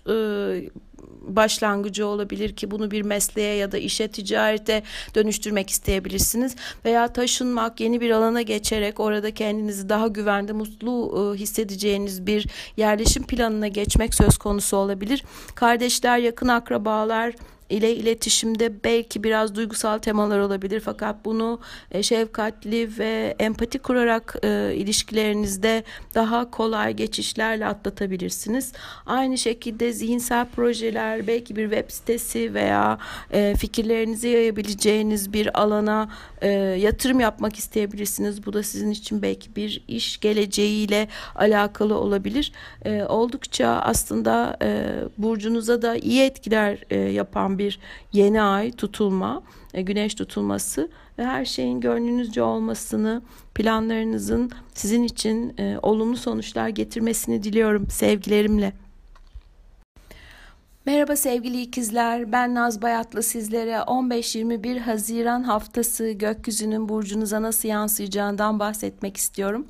başlangıcı 1.22 2.08
olabilir 2.08 2.56
ki 2.56 2.72
bunu 2.72 2.92
bir 2.92 3.02
mesleğe 3.02 3.56
ya 3.56 3.72
da 3.72 3.78
işe 3.78 4.08
ticarete 4.08 4.84
dönüştürmek 5.16 5.70
isteyebilirsiniz 5.70 6.56
veya 6.86 7.08
taşınmak 7.08 7.80
yeni 7.80 8.02
bir 8.02 8.12
alana 8.12 8.42
geçerek 8.42 9.00
orada 9.00 9.34
kendinizi 9.34 9.90
daha 9.90 10.08
güvende 10.08 10.52
mutlu 10.54 11.34
e, 11.36 11.40
hissedeceğiniz 11.40 12.28
bir 12.28 12.48
yerleşim 12.78 13.24
planına 13.24 13.68
geçmek 13.68 14.16
söz 14.16 14.38
konusu 14.38 14.78
olabilir. 14.78 15.24
Kardeşler, 15.56 16.18
yakın 16.18 16.48
akrabalar 16.48 17.34
ile 17.70 17.96
iletişimde 17.96 18.84
belki 18.84 19.24
biraz 19.24 19.56
duygusal 19.56 19.98
temalar 19.98 20.40
olabilir 20.40 20.80
fakat 20.86 21.26
bunu 21.26 21.60
e, 21.92 22.04
şefkatli 22.04 22.90
ve 23.00 23.36
empati 23.40 23.80
kurarak 23.80 24.36
e, 24.44 24.74
ilişkilerinizde 24.76 25.84
daha 26.16 26.52
kolay 26.52 26.94
geçişlerle 26.94 27.66
atlatabilirsiniz. 27.66 28.74
Aynı 29.06 29.38
şekilde 29.38 29.94
zihinsel 29.94 30.46
projeler 30.46 31.28
belki 31.28 31.56
bir 31.56 31.70
web 31.70 31.92
sitesi 31.92 32.54
veya 32.54 32.98
e, 33.32 33.56
fikirlerinizi 33.58 34.28
yayabileceğiniz 34.28 35.34
bir 35.34 35.62
alana 35.62 36.10
yatırım 36.78 37.20
yapmak 37.20 37.56
isteyebilirsiniz. 37.56 38.46
Bu 38.46 38.54
da 38.54 38.64
sizin 38.64 38.92
için 38.92 39.22
belki 39.22 39.56
bir 39.56 39.84
iş 39.88 40.20
geleceğiyle 40.20 41.08
alakalı 41.36 41.98
olabilir. 41.98 42.52
Oldukça 43.10 43.68
aslında 43.68 44.58
burcunuza 45.18 45.82
da 45.82 45.96
iyi 45.96 46.22
etkiler 46.22 47.10
yapan 47.12 47.59
bir 47.60 47.80
yeni 48.14 48.42
ay 48.42 48.72
tutulma, 48.72 49.44
e, 49.74 49.82
güneş 49.82 50.16
tutulması 50.16 50.90
ve 51.18 51.26
her 51.26 51.46
şeyin 51.46 51.82
gönlünüzce 51.82 52.42
olmasını, 52.42 53.22
planlarınızın 53.56 54.52
sizin 54.74 55.04
için 55.04 55.54
e, 55.58 55.78
olumlu 55.82 56.18
sonuçlar 56.18 56.70
getirmesini 56.70 57.44
diliyorum 57.44 57.90
sevgilerimle. 57.90 58.74
Merhaba 60.90 61.16
sevgili 61.16 61.62
ikizler, 61.62 62.32
ben 62.32 62.56
Naz 62.56 62.82
Bayatlı 62.82 63.24
sizlere 63.24 63.76
15-21 63.76 64.80
Haziran 64.80 65.44
haftası 65.44 66.12
gökyüzünün 66.12 66.90
burcunuza 66.90 67.42
nasıl 67.42 67.70
yansıyacağından 67.70 68.60
bahsetmek 68.60 69.18
istiyorum. 69.18 69.68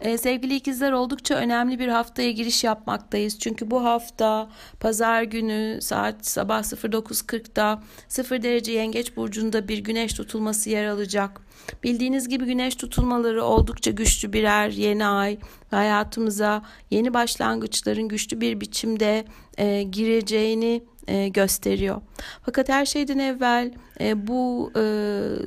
Ee, 0.00 0.18
sevgili 0.18 0.56
ikizler 0.56 0.92
oldukça 0.92 1.34
önemli 1.34 1.78
bir 1.78 1.88
haftaya 1.88 2.30
giriş 2.30 2.64
yapmaktayız. 2.64 3.38
Çünkü 3.38 3.70
bu 3.70 3.84
hafta 3.84 4.48
pazar 4.80 5.22
günü 5.22 5.78
saat 5.82 6.26
sabah 6.26 6.62
09.40'da 6.62 7.82
0 8.08 8.42
derece 8.42 8.72
yengeç 8.72 9.16
burcunda 9.16 9.68
bir 9.68 9.78
güneş 9.78 10.12
tutulması 10.12 10.70
yer 10.70 10.84
alacak. 10.84 11.40
Bildiğiniz 11.82 12.28
gibi 12.28 12.44
güneş 12.44 12.74
tutulmaları 12.74 13.44
oldukça 13.44 13.90
güçlü 13.90 14.32
birer 14.32 14.70
yeni 14.70 15.06
ay. 15.06 15.38
Hayatımıza 15.70 16.62
yeni 16.90 17.14
başlangıçların 17.14 18.08
güçlü 18.08 18.40
bir 18.40 18.60
biçimde 18.60 19.24
e, 19.58 19.82
gireceğini 19.82 20.82
e, 21.08 21.28
gösteriyor. 21.28 22.00
Fakat 22.42 22.68
her 22.68 22.86
şeyden 22.86 23.18
evvel 23.18 23.72
e, 24.00 24.26
bu 24.26 24.72
e, 24.76 24.82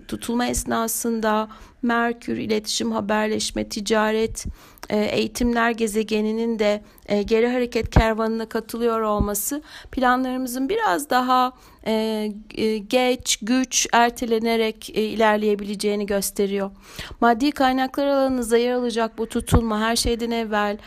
tutulma 0.07 0.45
esnasında 0.45 1.47
Merkür, 1.81 2.37
iletişim, 2.37 2.91
haberleşme, 2.91 3.69
ticaret, 3.69 4.45
e, 4.89 4.97
eğitimler 4.97 5.71
gezegeninin 5.71 6.59
de 6.59 6.83
e, 7.05 7.23
geri 7.23 7.47
hareket 7.47 7.89
kervanına 7.89 8.49
katılıyor 8.49 9.01
olması 9.01 9.61
planlarımızın 9.91 10.69
biraz 10.69 11.09
daha 11.09 11.53
e, 11.87 12.27
geç, 12.87 13.37
güç, 13.41 13.87
ertelenerek 13.93 14.89
ilerleyebileceğini 14.89 16.05
gösteriyor. 16.05 16.71
Maddi 17.21 17.51
kaynaklar 17.51 18.07
alanınıza 18.07 18.57
yer 18.57 18.73
alacak 18.73 19.17
bu 19.17 19.29
tutulma 19.29 19.79
her 19.79 19.95
şeyden 19.95 20.31
evvel 20.31 20.77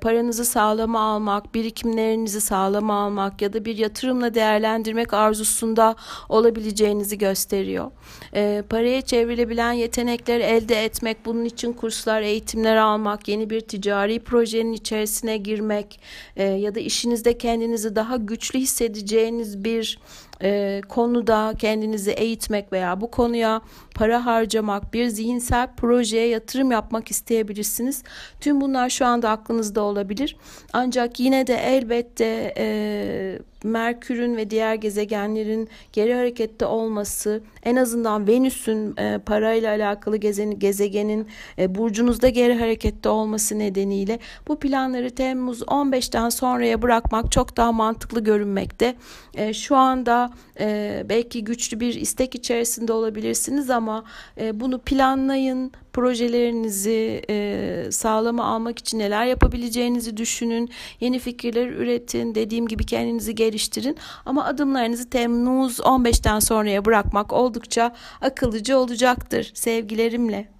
paranızı 0.00 0.44
sağlama 0.44 1.00
almak, 1.00 1.54
birikimlerinizi 1.54 2.40
sağlama 2.40 3.04
almak 3.04 3.42
ya 3.42 3.52
da 3.52 3.64
bir 3.64 3.78
yatırım 3.78 4.07
yatırımla 4.08 4.34
değerlendirmek 4.34 5.14
arzusunda 5.14 5.96
olabileceğinizi 6.28 7.18
gösteriyor. 7.18 7.90
E, 8.34 8.62
paraya 8.70 9.00
çevrilebilen 9.02 9.72
yetenekler 9.72 10.40
elde 10.40 10.84
etmek, 10.84 11.26
bunun 11.26 11.44
için 11.44 11.72
kurslar, 11.72 12.22
eğitimler 12.22 12.76
almak, 12.76 13.28
yeni 13.28 13.50
bir 13.50 13.60
ticari 13.60 14.20
projenin 14.20 14.72
içerisine 14.72 15.36
girmek 15.36 16.00
e, 16.36 16.44
ya 16.44 16.74
da 16.74 16.80
işinizde 16.80 17.38
kendinizi 17.38 17.96
daha 17.96 18.16
güçlü 18.16 18.58
hissedeceğiniz 18.58 19.64
bir 19.64 19.98
e, 20.42 20.80
konuda 20.88 21.54
kendinizi 21.58 22.10
eğitmek 22.10 22.72
veya 22.72 23.00
bu 23.00 23.10
konuya 23.10 23.60
para 23.94 24.26
harcamak, 24.26 24.94
bir 24.94 25.08
zihinsel 25.08 25.74
projeye 25.76 26.28
yatırım 26.28 26.70
yapmak 26.70 27.10
isteyebilirsiniz. 27.10 28.02
Tüm 28.40 28.60
bunlar 28.60 28.90
şu 28.90 29.06
anda 29.06 29.30
aklınızda 29.30 29.80
olabilir. 29.80 30.36
Ancak 30.72 31.20
yine 31.20 31.46
de 31.46 31.54
elbette 31.54 32.54
e, 32.58 33.38
Merkür'ün 33.64 34.36
ve 34.36 34.50
diğer 34.50 34.74
gezegenlerin 34.74 35.68
geri 35.92 36.14
harekette 36.14 36.66
olması, 36.66 37.42
en 37.62 37.76
azından 37.76 38.28
Venüs'ün 38.28 38.96
e, 38.96 39.18
parayla 39.26 39.70
alakalı 39.70 40.16
gezeni, 40.16 40.58
gezegenin 40.58 41.26
e, 41.58 41.74
burcunuzda 41.74 42.28
geri 42.28 42.54
harekette 42.54 43.08
olması 43.08 43.58
nedeniyle 43.58 44.18
bu 44.48 44.58
planları 44.58 45.10
Temmuz 45.10 45.62
15'ten 45.62 46.28
sonraya 46.28 46.82
bırakmak 46.82 47.32
çok 47.32 47.56
daha 47.56 47.72
mantıklı 47.72 48.24
görünmekte. 48.24 48.96
E, 49.34 49.52
şu 49.52 49.76
anda 49.76 50.30
e, 50.60 51.02
belki 51.08 51.44
güçlü 51.44 51.80
bir 51.80 51.94
istek 51.94 52.34
içerisinde 52.34 52.92
olabilirsiniz 52.92 53.70
ama 53.70 54.04
e, 54.40 54.60
bunu 54.60 54.78
planlayın, 54.78 55.72
projelerinizi 55.92 57.22
e, 57.30 57.88
sağlama 57.90 58.44
almak 58.44 58.78
için 58.78 58.98
neler 58.98 59.26
yapabileceğinizi 59.26 60.16
düşünün, 60.16 60.70
yeni 61.00 61.18
fikirler 61.18 61.66
üretin, 61.66 62.34
dediğim 62.34 62.68
gibi 62.68 62.86
kendinizi 62.86 63.34
geliştirin. 63.34 63.96
Ama 64.26 64.44
adımlarınızı 64.44 65.10
Temmuz 65.10 65.78
15'ten 65.78 66.38
sonraya 66.38 66.84
bırakmak 66.84 67.32
oldukça 67.32 67.94
akıllıca 68.20 68.76
olacaktır 68.76 69.50
sevgilerimle. 69.54 70.57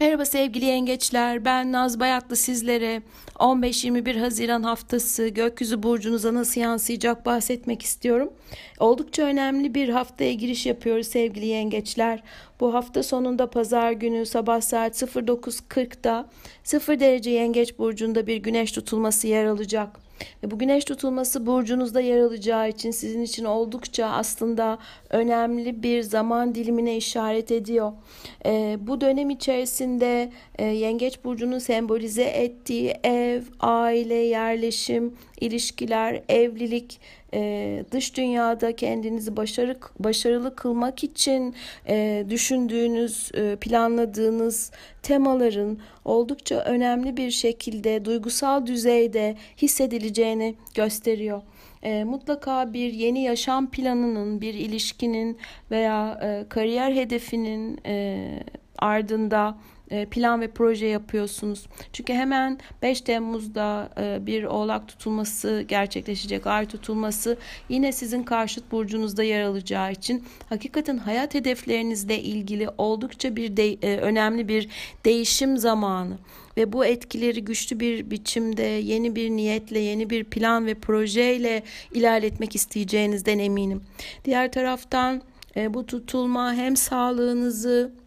Merhaba 0.00 0.24
sevgili 0.24 0.64
yengeçler. 0.64 1.44
Ben 1.44 1.72
Naz 1.72 2.00
Bayatlı 2.00 2.36
sizlere 2.36 3.02
15-21 3.34 4.18
Haziran 4.18 4.62
haftası 4.62 5.28
gökyüzü 5.28 5.82
burcunuza 5.82 6.34
nasıl 6.34 6.60
yansıyacak 6.60 7.26
bahsetmek 7.26 7.82
istiyorum. 7.82 8.32
Oldukça 8.78 9.22
önemli 9.22 9.74
bir 9.74 9.88
haftaya 9.88 10.32
giriş 10.32 10.66
yapıyoruz 10.66 11.06
sevgili 11.06 11.46
yengeçler. 11.46 12.22
Bu 12.60 12.74
hafta 12.74 13.02
sonunda 13.02 13.50
pazar 13.50 13.92
günü 13.92 14.26
sabah 14.26 14.60
saat 14.60 15.02
09.40'da 15.02 16.28
0 16.64 17.00
derece 17.00 17.30
yengeç 17.30 17.78
burcunda 17.78 18.26
bir 18.26 18.36
güneş 18.36 18.72
tutulması 18.72 19.26
yer 19.26 19.44
alacak. 19.44 20.09
Bu 20.44 20.58
güneş 20.58 20.84
tutulması 20.84 21.46
burcunuzda 21.46 22.00
yer 22.00 22.20
alacağı 22.20 22.68
için 22.68 22.90
sizin 22.90 23.22
için 23.22 23.44
oldukça 23.44 24.06
aslında 24.06 24.78
önemli 25.10 25.82
bir 25.82 26.02
zaman 26.02 26.54
dilimine 26.54 26.96
işaret 26.96 27.50
ediyor. 27.50 27.92
E, 28.46 28.78
bu 28.80 29.00
dönem 29.00 29.30
içerisinde 29.30 30.32
e, 30.58 30.64
yengeç 30.64 31.24
burcunun 31.24 31.58
sembolize 31.58 32.24
ettiği 32.24 32.94
ev, 33.04 33.42
aile, 33.60 34.14
yerleşim, 34.14 35.14
ilişkiler, 35.40 36.22
evlilik, 36.28 37.00
e, 37.34 37.84
dış 37.90 38.16
dünyada 38.16 38.76
kendinizi 38.76 39.36
başarı, 39.36 39.76
başarılı 39.98 40.56
kılmak 40.56 41.04
için 41.04 41.54
e, 41.88 42.24
düşündüğünüz, 42.30 43.30
e, 43.34 43.56
planladığınız 43.56 44.70
temaların 45.02 45.78
oldukça 46.04 46.56
önemli 46.56 47.16
bir 47.16 47.30
şekilde 47.30 48.04
duygusal 48.04 48.66
düzeyde 48.66 49.36
hissedileceğini 49.62 50.54
gösteriyor. 50.74 51.42
E, 51.82 52.04
mutlaka 52.04 52.72
bir 52.72 52.92
yeni 52.92 53.22
yaşam 53.22 53.70
planının, 53.70 54.40
bir 54.40 54.54
ilişkinin 54.54 55.38
veya 55.70 56.20
e, 56.22 56.48
kariyer 56.48 56.94
hedefinin 56.94 57.80
e, 57.86 58.26
ardında 58.78 59.58
plan 60.10 60.40
ve 60.40 60.50
proje 60.50 60.86
yapıyorsunuz. 60.86 61.66
Çünkü 61.92 62.12
hemen 62.12 62.58
5 62.82 63.00
Temmuz'da 63.00 63.90
e, 64.00 64.26
bir 64.26 64.44
oğlak 64.44 64.88
tutulması 64.88 65.64
gerçekleşecek. 65.68 66.46
Ay 66.46 66.66
tutulması 66.66 67.38
yine 67.68 67.92
sizin 67.92 68.22
karşıt 68.22 68.72
burcunuzda 68.72 69.22
yer 69.22 69.42
alacağı 69.42 69.92
için 69.92 70.24
hakikaten 70.48 70.96
hayat 70.96 71.34
hedeflerinizle 71.34 72.22
ilgili 72.22 72.68
oldukça 72.78 73.36
bir 73.36 73.56
de, 73.56 73.72
e, 73.72 73.96
önemli 73.96 74.48
bir 74.48 74.68
değişim 75.04 75.58
zamanı 75.58 76.18
ve 76.56 76.72
bu 76.72 76.84
etkileri 76.84 77.44
güçlü 77.44 77.80
bir 77.80 78.10
biçimde 78.10 78.62
yeni 78.62 79.16
bir 79.16 79.30
niyetle, 79.30 79.78
yeni 79.78 80.10
bir 80.10 80.24
plan 80.24 80.66
ve 80.66 80.74
projeyle 80.74 81.62
ilerletmek 81.94 82.54
isteyeceğinizden 82.54 83.38
eminim. 83.38 83.82
Diğer 84.24 84.52
taraftan 84.52 85.22
bu 85.56 85.86
tutulma 85.86 86.54
hem 86.54 86.76
sağlığınızı 86.76 87.99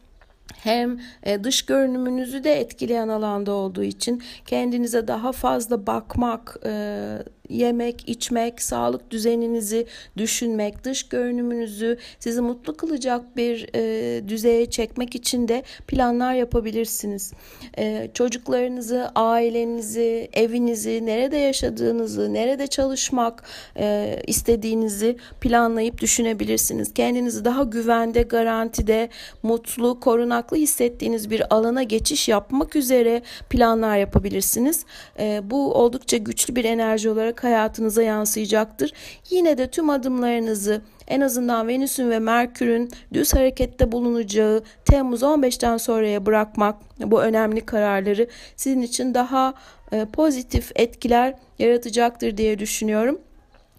hem 0.60 1.00
e, 1.24 1.44
dış 1.44 1.66
görünümünüzü 1.66 2.44
de 2.44 2.60
etkileyen 2.60 3.08
alanda 3.08 3.52
olduğu 3.52 3.84
için 3.84 4.24
kendinize 4.46 5.08
daha 5.08 5.32
fazla 5.32 5.88
bakmak, 5.88 6.58
e, 6.66 7.18
yemek, 7.50 8.10
içmek, 8.10 8.62
sağlık 8.62 9.12
düzeninizi 9.12 9.86
düşünmek, 10.18 10.84
dış 10.84 11.04
görünümünüzü 11.04 11.98
sizi 12.20 12.42
mutlu 12.42 12.78
kılacak 12.78 13.38
bir 13.38 13.70
e, 13.76 14.28
düzeye 14.28 14.66
çekmek 14.66 15.16
için 15.16 15.48
de 15.48 15.64
planlar 15.88 16.34
yapabilirsiniz. 16.34 17.34
E, 17.78 18.10
çocuklarınızı, 18.14 19.12
ailenizi, 19.16 20.30
evinizi, 20.34 21.06
nerede 21.06 21.38
yaşadığınızı, 21.38 22.34
nerede 22.34 22.68
çalışmak 22.68 23.44
e, 23.78 24.18
istediğinizi 24.28 25.18
planlayıp 25.42 26.02
düşünebilirsiniz. 26.02 26.94
Kendinizi 26.94 27.46
daha 27.46 27.64
güvende, 27.64 28.22
garantide, 28.22 29.10
mutlu, 29.44 30.00
korunaklı 30.00 30.58
hissettiğiniz 30.58 31.30
bir 31.30 31.56
alana 31.56 31.84
geçiş 31.84 32.30
yapmak 32.30 32.76
üzere 32.76 33.22
planlar 33.50 33.98
yapabilirsiniz. 33.98 34.86
E, 35.20 35.42
bu 35.44 35.74
oldukça 35.74 36.18
güçlü 36.18 36.56
bir 36.56 36.66
enerji 36.66 37.10
olarak 37.10 37.33
hayatınıza 37.40 38.04
yansıyacaktır. 38.04 38.94
Yine 39.30 39.58
de 39.58 39.72
tüm 39.72 39.90
adımlarınızı 39.90 40.82
en 41.08 41.22
azından 41.22 41.68
Venüs'ün 41.68 42.10
ve 42.10 42.20
Merkür'ün 42.20 42.92
düz 43.14 43.34
harekette 43.34 43.92
bulunacağı 43.92 44.64
Temmuz 44.86 45.22
15'ten 45.22 45.78
sonraya 45.78 46.26
bırakmak 46.26 46.76
bu 47.00 47.22
önemli 47.22 47.62
kararları 47.62 48.28
sizin 48.56 48.82
için 48.82 49.14
daha 49.14 49.54
e, 49.92 50.06
pozitif 50.06 50.72
etkiler 50.76 51.36
yaratacaktır 51.60 52.38
diye 52.38 52.60
düşünüyorum. 52.60 53.22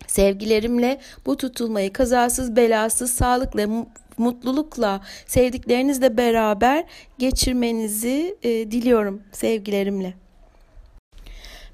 Sevgilerimle 0.07 1.01
bu 1.27 1.37
tutulmayı 1.37 1.93
kazasız 1.93 2.57
belasız 2.57 3.13
sağlıkla 3.13 3.87
mutlulukla 4.19 5.01
sevdiklerinizle 5.27 6.17
beraber 6.17 6.85
geçirmenizi 7.19 8.37
e, 8.43 8.49
diliyorum 8.49 9.23
sevgilerimle. 9.33 10.24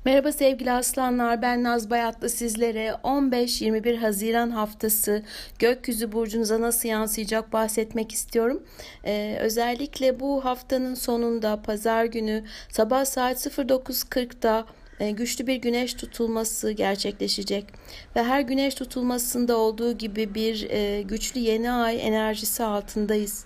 Merhaba 0.04 0.32
sevgili 0.32 0.72
aslanlar 0.72 1.42
ben 1.42 1.62
Naz 1.62 1.90
Bayatlı 1.90 2.28
sizlere 2.28 2.88
15-21 3.04 3.96
Haziran 3.96 4.50
haftası 4.50 5.22
gökyüzü 5.58 6.12
burcunuza 6.12 6.60
nasıl 6.60 6.88
yansıyacak 6.88 7.52
bahsetmek 7.52 8.12
istiyorum. 8.12 8.62
Ee, 9.04 9.36
özellikle 9.40 10.20
bu 10.20 10.44
haftanın 10.44 10.94
sonunda 10.94 11.62
pazar 11.62 12.04
günü 12.04 12.44
sabah 12.68 13.04
saat 13.04 13.46
09.40'da 13.46 14.66
e, 15.00 15.10
güçlü 15.10 15.46
bir 15.46 15.56
güneş 15.56 15.94
tutulması 15.94 16.70
gerçekleşecek 16.70 17.64
ve 18.16 18.22
her 18.22 18.40
güneş 18.40 18.74
tutulmasında 18.74 19.56
olduğu 19.56 19.98
gibi 19.98 20.34
bir 20.34 20.70
e, 20.70 21.02
güçlü 21.02 21.40
yeni 21.40 21.72
ay 21.72 22.06
enerjisi 22.06 22.64
altındayız. 22.64 23.44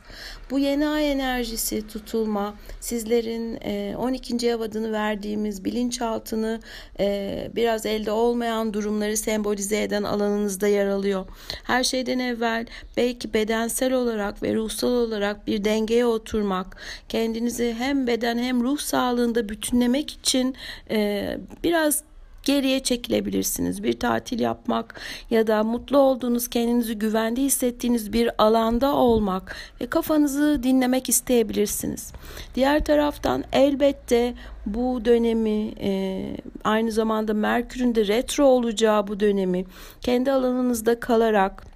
Bu 0.51 0.59
yeni 0.59 0.89
ay 0.89 1.13
enerjisi 1.13 1.87
tutulma 1.87 2.55
sizlerin 2.81 3.57
12. 3.97 4.49
ev 4.49 4.61
adını 4.61 4.93
verdiğimiz 4.93 5.65
bilinçaltını 5.65 6.61
e, 7.01 7.51
biraz 7.57 7.87
elde 7.87 8.11
olmayan 8.11 8.75
durumları 8.75 9.17
sembolize 9.17 9.83
eden 9.83 10.03
alanınızda 10.03 10.69
yer 10.69 10.87
alıyor. 10.87 11.27
Her 11.65 11.85
şeyden 11.85 12.19
evvel 12.19 12.67
belki 12.97 13.35
bedensel 13.35 13.93
olarak 13.93 14.43
ve 14.43 14.55
ruhsal 14.55 14.89
olarak 14.89 15.47
bir 15.47 15.65
dengeye 15.65 16.07
oturmak, 16.07 16.77
kendinizi 17.09 17.75
hem 17.79 18.07
beden 18.07 18.39
hem 18.39 18.63
ruh 18.63 18.79
sağlığında 18.79 19.49
bütünlemek 19.49 20.11
için 20.11 20.55
e, 20.91 21.39
biraz 21.65 22.05
geriye 22.45 22.81
çekilebilirsiniz. 22.81 23.83
Bir 23.83 23.93
tatil 23.93 24.41
yapmak 24.41 25.01
ya 25.31 25.47
da 25.47 25.63
mutlu 25.63 25.99
olduğunuz, 25.99 26.49
kendinizi 26.49 26.99
güvende 26.99 27.43
hissettiğiniz 27.43 28.13
bir 28.13 28.31
alanda 28.39 28.95
olmak 28.95 29.57
ve 29.81 29.87
kafanızı 29.87 30.61
dinlemek 30.63 31.09
isteyebilirsiniz. 31.09 32.13
Diğer 32.55 32.85
taraftan 32.85 33.45
elbette 33.53 34.35
bu 34.67 35.05
dönemi 35.05 35.73
e, 35.81 36.23
aynı 36.65 36.93
zamanda 36.93 37.35
Merkür'ün 37.35 37.95
de 37.95 38.07
retro 38.07 38.45
olacağı 38.45 39.07
bu 39.07 39.21
dönemi 39.21 39.65
kendi 40.01 40.33
alanınızda 40.33 41.01
kalarak 41.01 41.75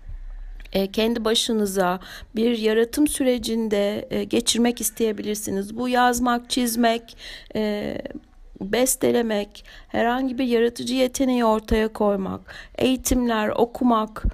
e, 0.73 0.87
kendi 0.87 1.25
başınıza 1.25 2.01
bir 2.37 2.59
yaratım 2.59 3.09
sürecinde 3.09 4.09
e, 4.11 4.25
geçirmek 4.25 4.81
isteyebilirsiniz. 4.81 5.77
Bu 5.77 5.89
yazmak, 5.89 6.51
çizmek, 6.51 7.17
e, 7.55 7.95
bestelemek, 8.61 9.64
herhangi 9.88 10.38
bir 10.38 10.44
yaratıcı 10.44 10.94
yeteneği 10.94 11.44
ortaya 11.44 11.92
koymak, 11.92 12.40
eğitimler, 12.79 13.49
okumak, 13.49 14.25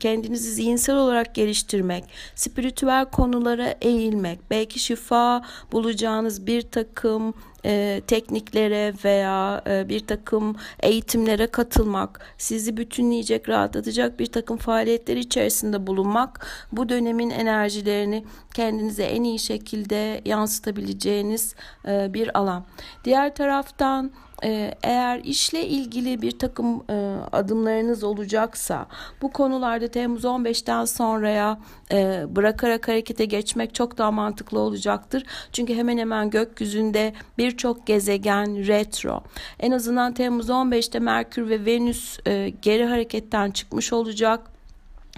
kendinizi 0.00 0.52
zihinsel 0.52 0.96
olarak 0.96 1.34
geliştirmek, 1.34 2.04
spiritüel 2.34 3.04
konulara 3.04 3.74
eğilmek, 3.80 4.38
belki 4.50 4.78
şifa 4.78 5.42
bulacağınız 5.72 6.46
bir 6.46 6.62
takım 6.62 7.34
e, 7.64 8.02
tekniklere 8.06 8.94
veya 9.04 9.62
e, 9.66 9.88
bir 9.88 10.06
takım 10.06 10.56
eğitimlere 10.80 11.46
katılmak, 11.46 12.20
sizi 12.38 12.76
bütünleyecek, 12.76 13.48
rahatlatacak 13.48 14.18
bir 14.18 14.26
takım 14.26 14.56
faaliyetler 14.56 15.16
içerisinde 15.16 15.86
bulunmak 15.86 16.46
bu 16.72 16.88
dönemin 16.88 17.30
enerjilerini 17.30 18.24
kendinize 18.54 19.04
en 19.04 19.22
iyi 19.22 19.38
şekilde 19.38 20.20
yansıtabileceğiniz 20.24 21.54
e, 21.88 22.14
bir 22.14 22.38
alan. 22.38 22.64
Diğer 23.04 23.34
taraftan 23.34 24.12
eğer 24.82 25.20
işle 25.24 25.66
ilgili 25.66 26.22
bir 26.22 26.38
takım 26.38 26.82
e, 26.90 27.16
adımlarınız 27.32 28.04
olacaksa 28.04 28.86
bu 29.22 29.32
konularda 29.32 29.88
Temmuz 29.88 30.24
15'ten 30.24 30.84
sonraya 30.84 31.60
e, 31.92 32.24
bırakarak 32.28 32.88
harekete 32.88 33.24
geçmek 33.24 33.74
çok 33.74 33.98
daha 33.98 34.10
mantıklı 34.10 34.58
olacaktır. 34.58 35.22
Çünkü 35.52 35.74
hemen 35.74 35.98
hemen 35.98 36.30
gökyüzünde 36.30 37.12
birçok 37.38 37.86
gezegen 37.86 38.66
retro. 38.66 39.22
En 39.60 39.70
azından 39.70 40.14
Temmuz 40.14 40.48
15'te 40.48 40.98
Merkür 40.98 41.48
ve 41.48 41.64
Venüs 41.64 42.18
e, 42.26 42.52
geri 42.62 42.84
hareketten 42.84 43.50
çıkmış 43.50 43.92
olacak 43.92 44.59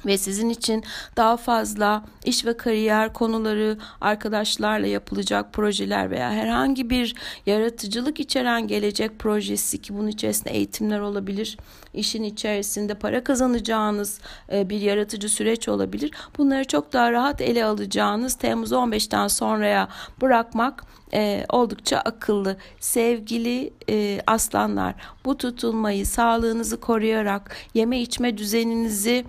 ve 0.06 0.18
sizin 0.18 0.48
için 0.48 0.84
daha 1.16 1.36
fazla 1.36 2.04
iş 2.24 2.46
ve 2.46 2.56
kariyer 2.56 3.12
konuları, 3.12 3.78
arkadaşlarla 4.00 4.86
yapılacak 4.86 5.52
projeler 5.52 6.10
veya 6.10 6.30
herhangi 6.30 6.90
bir 6.90 7.14
yaratıcılık 7.46 8.20
içeren 8.20 8.66
gelecek 8.66 9.18
projesi 9.18 9.82
ki 9.82 9.96
bunun 9.96 10.08
içerisinde 10.08 10.50
eğitimler 10.50 11.00
olabilir, 11.00 11.56
işin 11.94 12.22
içerisinde 12.22 12.94
para 12.94 13.24
kazanacağınız 13.24 14.20
e, 14.52 14.70
bir 14.70 14.80
yaratıcı 14.80 15.28
süreç 15.28 15.68
olabilir. 15.68 16.10
Bunları 16.38 16.64
çok 16.64 16.92
daha 16.92 17.12
rahat 17.12 17.40
ele 17.40 17.64
alacağınız 17.64 18.34
Temmuz 18.34 18.72
15'ten 18.72 19.28
sonraya 19.28 19.88
bırakmak 20.20 20.84
e, 21.14 21.46
oldukça 21.48 21.98
akıllı. 21.98 22.56
Sevgili 22.80 23.72
e, 23.88 24.20
aslanlar 24.26 24.94
bu 25.24 25.38
tutulmayı 25.38 26.06
sağlığınızı 26.06 26.80
koruyarak 26.80 27.56
yeme 27.74 28.00
içme 28.00 28.38
düzeninizi 28.38 29.24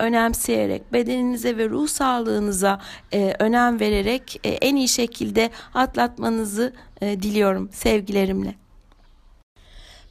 önemseyerek 0.00 0.92
bedeninize 0.92 1.56
ve 1.56 1.68
ruh 1.68 1.88
sağlığınıza 1.88 2.80
e, 3.12 3.34
önem 3.38 3.80
vererek 3.80 4.40
e, 4.44 4.48
en 4.48 4.76
iyi 4.76 4.88
şekilde 4.88 5.50
atlatmanızı 5.74 6.72
e, 7.00 7.22
diliyorum 7.22 7.70
sevgilerimle. 7.72 8.59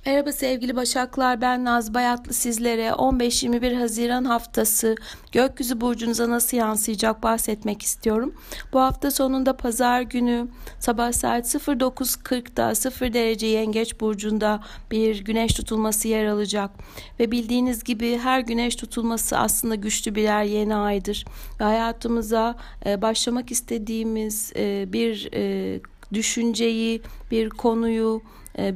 Merhaba 0.05 0.31
sevgili 0.31 0.75
Başaklar 0.75 1.41
ben 1.41 1.65
Naz 1.65 1.93
Bayatlı 1.93 2.33
sizlere 2.33 2.87
15-21 2.87 3.75
Haziran 3.75 4.25
haftası 4.25 4.95
gökyüzü 5.31 5.81
burcunuza 5.81 6.29
nasıl 6.29 6.57
yansıyacak 6.57 7.23
bahsetmek 7.23 7.81
istiyorum. 7.81 8.33
Bu 8.73 8.79
hafta 8.79 9.11
sonunda 9.11 9.57
pazar 9.57 10.01
günü 10.01 10.47
sabah 10.79 11.11
saat 11.11 11.45
09.40'da 11.45 12.75
0 12.75 13.13
derece 13.13 13.47
yengeç 13.47 13.99
burcunda 13.99 14.63
bir 14.91 15.25
güneş 15.25 15.53
tutulması 15.53 16.07
yer 16.07 16.25
alacak. 16.25 16.71
Ve 17.19 17.31
bildiğiniz 17.31 17.83
gibi 17.83 18.17
her 18.17 18.39
güneş 18.39 18.75
tutulması 18.75 19.37
aslında 19.37 19.75
güçlü 19.75 20.15
birer 20.15 20.43
yeni 20.43 20.75
aydır. 20.75 21.25
Ve 21.59 21.63
hayatımıza 21.63 22.55
e, 22.85 23.01
başlamak 23.01 23.51
istediğimiz 23.51 24.53
e, 24.55 24.93
bir 24.93 25.29
e, 25.33 25.79
düşünceyi, 26.13 27.01
bir 27.31 27.49
konuyu, 27.49 28.21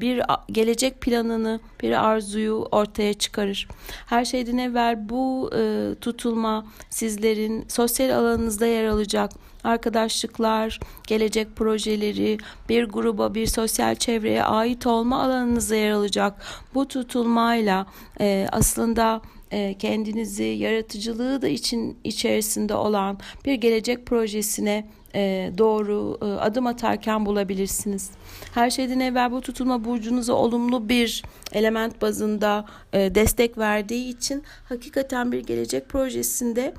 bir 0.01 0.21
gelecek 0.51 1.01
planını, 1.01 1.59
bir 1.81 2.05
arzuyu 2.05 2.67
ortaya 2.71 3.13
çıkarır. 3.13 3.67
Her 4.05 4.25
şeyden 4.25 4.57
evvel 4.57 5.09
bu 5.09 5.51
e, 5.55 5.91
tutulma 6.01 6.65
sizlerin 6.89 7.65
sosyal 7.67 8.09
alanınızda 8.09 8.65
yer 8.65 8.85
alacak 8.85 9.31
arkadaşlıklar, 9.63 10.79
gelecek 11.07 11.55
projeleri, 11.55 12.37
bir 12.69 12.83
gruba, 12.83 13.35
bir 13.35 13.47
sosyal 13.47 13.95
çevreye 13.95 14.43
ait 14.43 14.87
olma 14.87 15.21
alanınızda 15.23 15.75
yer 15.75 15.91
alacak. 15.91 16.41
Bu 16.73 16.87
tutulmayla 16.87 17.85
e, 18.21 18.47
aslında 18.51 19.21
e, 19.51 19.77
kendinizi 19.77 20.43
yaratıcılığı 20.43 21.41
da 21.41 21.47
için 21.47 21.97
içerisinde 22.03 22.75
olan 22.75 23.19
bir 23.45 23.53
gelecek 23.53 24.05
projesine 24.05 24.87
e, 25.15 25.52
doğru 25.58 26.17
e, 26.21 26.26
adım 26.26 26.67
atarken 26.67 27.26
bulabilirsiniz. 27.26 28.12
Her 28.54 28.69
şeyden 28.69 28.99
evvel 28.99 29.32
bu 29.32 29.41
tutulma 29.41 29.86
burcunuza 29.86 30.34
olumlu 30.34 30.89
bir 30.89 31.23
element 31.52 32.02
bazında 32.02 32.65
e, 32.93 33.15
destek 33.15 33.58
verdiği 33.58 34.10
için 34.10 34.43
hakikaten 34.69 35.32
bir 35.32 35.39
gelecek 35.39 35.89
projesinde 35.89 36.73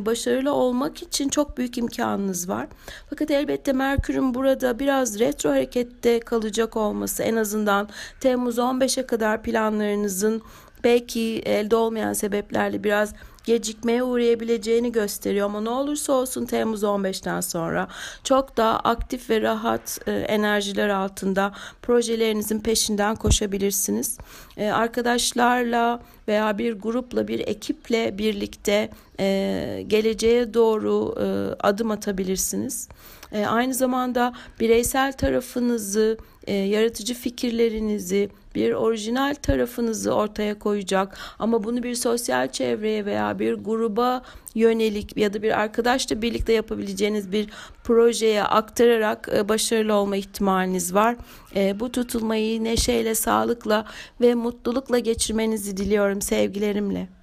başarılı 0.00 0.52
olmak 0.52 1.02
için 1.02 1.28
çok 1.28 1.58
büyük 1.58 1.78
imkanınız 1.78 2.48
var. 2.48 2.66
Fakat 3.10 3.30
elbette 3.30 3.72
Merkür'ün 3.72 4.34
burada 4.34 4.78
biraz 4.78 5.18
retro 5.18 5.50
harekette 5.50 6.20
kalacak 6.20 6.76
olması 6.76 7.22
en 7.22 7.36
azından 7.36 7.88
Temmuz 8.20 8.58
15'e 8.58 9.06
kadar 9.06 9.42
planlarınızın 9.42 10.42
belki 10.84 11.42
elde 11.44 11.76
olmayan 11.76 12.12
sebeplerle 12.12 12.84
biraz 12.84 13.14
gecikmeye 13.44 14.02
uğrayabileceğini 14.02 14.92
gösteriyor 14.92 15.46
ama 15.46 15.60
ne 15.60 15.70
olursa 15.70 16.12
olsun 16.12 16.46
Temmuz 16.46 16.82
15'ten 16.82 17.40
sonra 17.40 17.88
çok 18.24 18.56
daha 18.56 18.78
aktif 18.78 19.30
ve 19.30 19.40
rahat 19.40 20.00
e, 20.06 20.12
enerjiler 20.12 20.88
altında 20.88 21.52
projelerinizin 21.82 22.60
peşinden 22.60 23.16
koşabilirsiniz. 23.16 24.18
E, 24.56 24.70
arkadaşlarla 24.70 26.02
veya 26.28 26.58
bir 26.58 26.72
grupla 26.72 27.28
bir 27.28 27.40
ekiple 27.40 28.18
birlikte 28.18 28.90
e, 29.20 29.84
geleceğe 29.86 30.54
doğru 30.54 31.14
e, 31.20 31.26
adım 31.66 31.90
atabilirsiniz. 31.90 32.88
E, 33.32 33.46
aynı 33.46 33.74
zamanda 33.74 34.32
bireysel 34.60 35.12
tarafınızı, 35.12 36.18
e, 36.46 36.54
yaratıcı 36.54 37.14
fikirlerinizi, 37.14 38.30
bir 38.54 38.72
orijinal 38.72 39.34
tarafınızı 39.34 40.14
ortaya 40.14 40.58
koyacak 40.58 41.18
ama 41.38 41.64
bunu 41.64 41.82
bir 41.82 41.94
sosyal 41.94 42.48
çevreye 42.48 43.06
veya 43.06 43.38
bir 43.38 43.54
gruba 43.54 44.22
yönelik 44.54 45.16
ya 45.16 45.34
da 45.34 45.42
bir 45.42 45.60
arkadaşla 45.60 46.22
birlikte 46.22 46.52
yapabileceğiniz 46.52 47.32
bir 47.32 47.50
projeye 47.84 48.44
aktararak 48.44 49.28
e, 49.36 49.48
başarılı 49.48 49.94
olma 49.94 50.16
ihtimaliniz 50.16 50.94
var. 50.94 51.16
E, 51.56 51.80
bu 51.80 51.92
tutulmayı 51.92 52.64
neşeyle, 52.64 53.14
sağlıkla 53.14 53.84
ve 54.20 54.34
mutlulukla 54.34 54.98
geçirmenizi 54.98 55.76
diliyorum 55.76 56.22
sevgilerimle. 56.22 57.19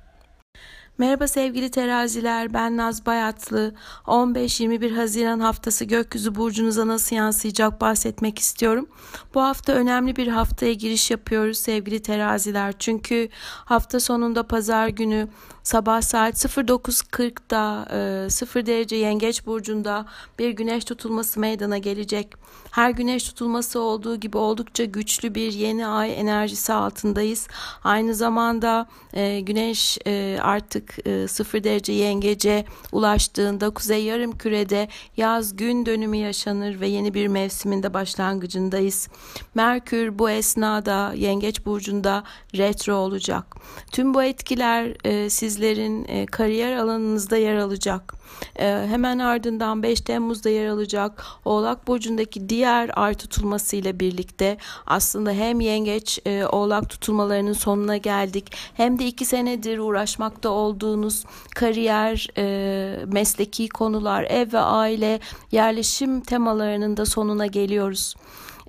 Merhaba 1.00 1.28
sevgili 1.28 1.72
teraziler 1.72 2.54
ben 2.54 2.78
Naz 2.78 3.06
Bayatlı 3.06 3.76
15-21 4.06 4.96
Haziran 4.96 5.40
haftası 5.40 5.86
gökyüzü 5.86 6.36
burcunuza 6.36 6.88
nasıl 6.88 7.16
yansıyacak 7.16 7.82
bahsetmek 7.82 8.40
istiyorum. 8.40 8.88
Bu 9.34 9.42
hafta 9.42 9.74
önemli 9.74 10.16
bir 10.16 10.28
haftaya 10.28 10.74
giriş 10.74 11.12
yapıyoruz 11.12 11.58
sevgili 11.58 12.02
teraziler 12.02 12.74
çünkü 12.80 13.30
hafta 13.66 14.00
sonunda 14.00 14.44
pazar 14.44 14.88
günü 14.88 15.28
sabah 15.64 16.02
saat 16.02 16.36
09.40'da 16.36 17.88
e, 18.26 18.30
0 18.30 18.66
derece 18.66 18.96
yengeç 18.96 19.46
burcunda 19.46 20.06
bir 20.40 20.50
güneş 20.50 20.86
tutulması 20.86 21.40
meydana 21.40 21.78
gelecek. 21.78 22.34
Her 22.72 22.90
güneş 22.90 23.24
tutulması 23.24 23.80
olduğu 23.80 24.16
gibi 24.16 24.38
oldukça 24.38 24.86
güçlü 24.86 25.36
bir 25.36 25.54
yeni 25.54 25.88
ay 25.88 26.20
enerjisi 26.20 26.74
altındayız. 26.74 27.48
Aynı 27.84 28.16
zamanda 28.16 28.88
e, 29.14 29.40
güneş 29.40 29.98
e, 30.08 30.40
artık 30.88 31.08
e, 31.08 31.28
0 31.28 31.64
derece 31.64 31.94
yengece 31.94 32.66
ulaştığında 32.92 33.70
kuzey 33.70 34.04
yarım 34.04 34.38
kürede 34.38 34.88
yaz 35.18 35.56
gün 35.56 35.86
dönümü 35.86 36.18
yaşanır 36.18 36.80
ve 36.80 36.88
yeni 36.88 37.14
bir 37.14 37.28
mevsiminde 37.28 37.94
başlangıcındayız. 37.94 39.08
Merkür 39.56 40.20
bu 40.20 40.30
esnada 40.30 41.14
yengeç 41.16 41.66
burcunda 41.66 42.24
retro 42.58 42.96
olacak. 42.96 43.56
Tüm 43.92 44.14
bu 44.14 44.24
etkiler 44.24 44.98
e, 45.04 45.30
siz 45.30 45.48
sizlerin 45.48 46.06
e, 46.08 46.26
kariyer 46.26 46.78
alanınızda 46.78 47.38
yer 47.38 47.56
alacak. 47.56 48.14
E, 48.60 48.66
hemen 48.66 49.20
ardından 49.20 49.84
5 49.84 50.02
Temmuz'da 50.02 50.50
yer 50.50 50.68
alacak 50.68 51.26
Oğlak 51.46 51.88
Burcu'ndaki 51.88 52.50
diğer 52.50 52.92
ay 52.94 53.14
tutulması 53.14 53.76
ile 53.76 54.00
birlikte 54.00 54.58
aslında 54.86 55.32
hem 55.32 55.60
yengeç 55.60 56.20
e, 56.26 56.46
Oğlak 56.46 56.90
tutulmalarının 56.90 57.54
sonuna 57.54 57.98
geldik 57.98 58.52
hem 58.74 59.00
de 59.00 59.06
2 59.06 59.26
senedir 59.26 59.78
uğraşmakta 59.78 60.50
olduğunuz 60.50 61.24
kariyer, 61.56 62.28
e, 62.38 63.06
mesleki 63.06 63.70
konular, 63.70 64.24
ev 64.24 64.54
ve 64.54 64.60
aile 64.60 65.20
yerleşim 65.52 66.22
temalarının 66.22 66.98
da 66.98 67.06
sonuna 67.06 67.46
geliyoruz. 67.46 68.16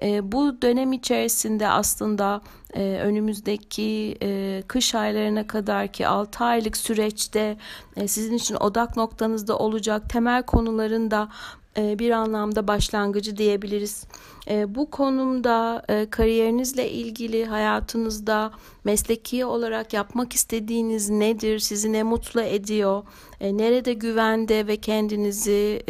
E, 0.02 0.32
bu 0.32 0.62
dönem 0.62 0.92
içerisinde 0.92 1.68
aslında 1.68 2.40
e, 2.74 2.82
önümüzdeki 2.82 4.16
e, 4.22 4.62
kış 4.68 4.94
aylarına 4.94 5.46
kadar 5.46 5.88
ki 5.88 6.06
6 6.06 6.44
aylık 6.44 6.76
süreçte 6.76 7.56
e, 7.96 8.08
sizin 8.08 8.34
için 8.34 8.54
odak 8.54 8.96
noktanızda 8.96 9.58
olacak. 9.58 10.10
Temel 10.10 10.42
konuların 10.42 11.10
da 11.10 11.22
e, 11.22 11.67
bir 11.78 12.10
anlamda 12.10 12.68
başlangıcı 12.68 13.36
diyebiliriz. 13.36 14.04
E, 14.50 14.74
bu 14.74 14.90
konumda 14.90 15.82
e, 15.88 16.10
kariyerinizle 16.10 16.90
ilgili 16.90 17.44
hayatınızda 17.44 18.50
mesleki 18.84 19.44
olarak 19.44 19.92
yapmak 19.92 20.32
istediğiniz 20.32 21.10
nedir, 21.10 21.58
sizi 21.58 21.92
ne 21.92 22.02
mutlu 22.02 22.40
ediyor, 22.40 23.02
nerede 23.40 23.92
güvende 23.92 24.66
ve 24.66 24.76
kendinizi 24.76 25.82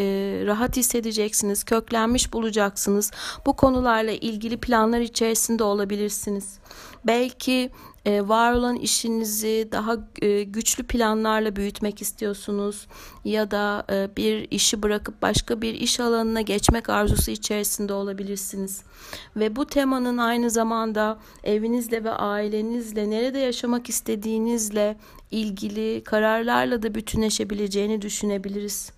rahat 0.47 0.77
hissedeceksiniz, 0.77 1.65
köklenmiş 1.65 2.33
bulacaksınız. 2.33 3.11
Bu 3.47 3.53
konularla 3.53 4.13
ilgili 4.13 4.57
planlar 4.57 5.01
içerisinde 5.01 5.65
olabilirsiniz. 5.65 6.59
Belki 7.07 7.71
e, 8.09 8.29
var 8.29 8.53
olan 8.53 8.77
işinizi 8.77 9.69
daha 9.73 9.97
e, 10.23 10.43
güçlü 10.43 10.85
planlarla 10.85 11.57
büyütmek 11.57 12.03
istiyorsunuz 12.03 12.87
ya 13.25 13.51
da 13.51 13.87
e, 13.91 14.17
bir 14.17 14.49
işi 14.51 14.83
bırakıp 14.83 15.23
başka 15.23 15.63
bir 15.63 15.75
iş 15.75 16.01
alanına 16.01 16.41
geçmek 16.41 16.91
arzusu 16.91 17.31
içerisinde 17.31 17.93
olabilirsiniz. 17.93 18.83
Ve 19.37 19.57
bu 19.57 19.67
temanın 19.67 20.19
aynı 20.19 20.51
zamanda 20.51 21.19
evinizle 21.45 22.05
ve 22.05 22.11
ailenizle 22.11 23.11
nerede 23.11 23.39
yaşamak 23.39 23.89
istediğinizle 23.89 24.97
ilgili 25.31 26.03
kararlarla 26.05 26.83
da 26.83 26.95
bütünleşebileceğini 26.95 28.03
düşünebiliriz. 28.03 28.93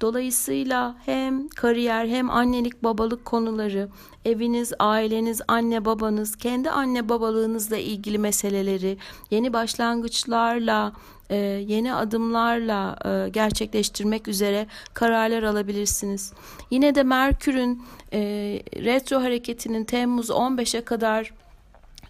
Dolayısıyla 0.00 0.96
hem 1.04 1.48
kariyer 1.48 2.06
hem 2.06 2.30
annelik 2.30 2.82
babalık 2.82 3.24
konuları, 3.24 3.88
eviniz, 4.24 4.72
aileniz, 4.78 5.40
anne 5.48 5.84
babanız, 5.84 6.36
kendi 6.36 6.70
anne 6.70 7.08
babalığınızla 7.08 7.76
ilgili 7.76 8.18
meseleleri, 8.18 8.98
yeni 9.30 9.52
başlangıçlarla, 9.52 10.92
e, 11.30 11.36
yeni 11.66 11.94
adımlarla 11.94 12.96
e, 13.04 13.28
gerçekleştirmek 13.28 14.28
üzere 14.28 14.66
kararlar 14.94 15.42
alabilirsiniz. 15.42 16.32
Yine 16.70 16.94
de 16.94 17.02
Merkür'ün 17.02 17.82
e, 18.12 18.20
retro 18.76 19.22
hareketinin 19.22 19.84
Temmuz 19.84 20.30
15'e 20.30 20.80
kadar 20.80 21.32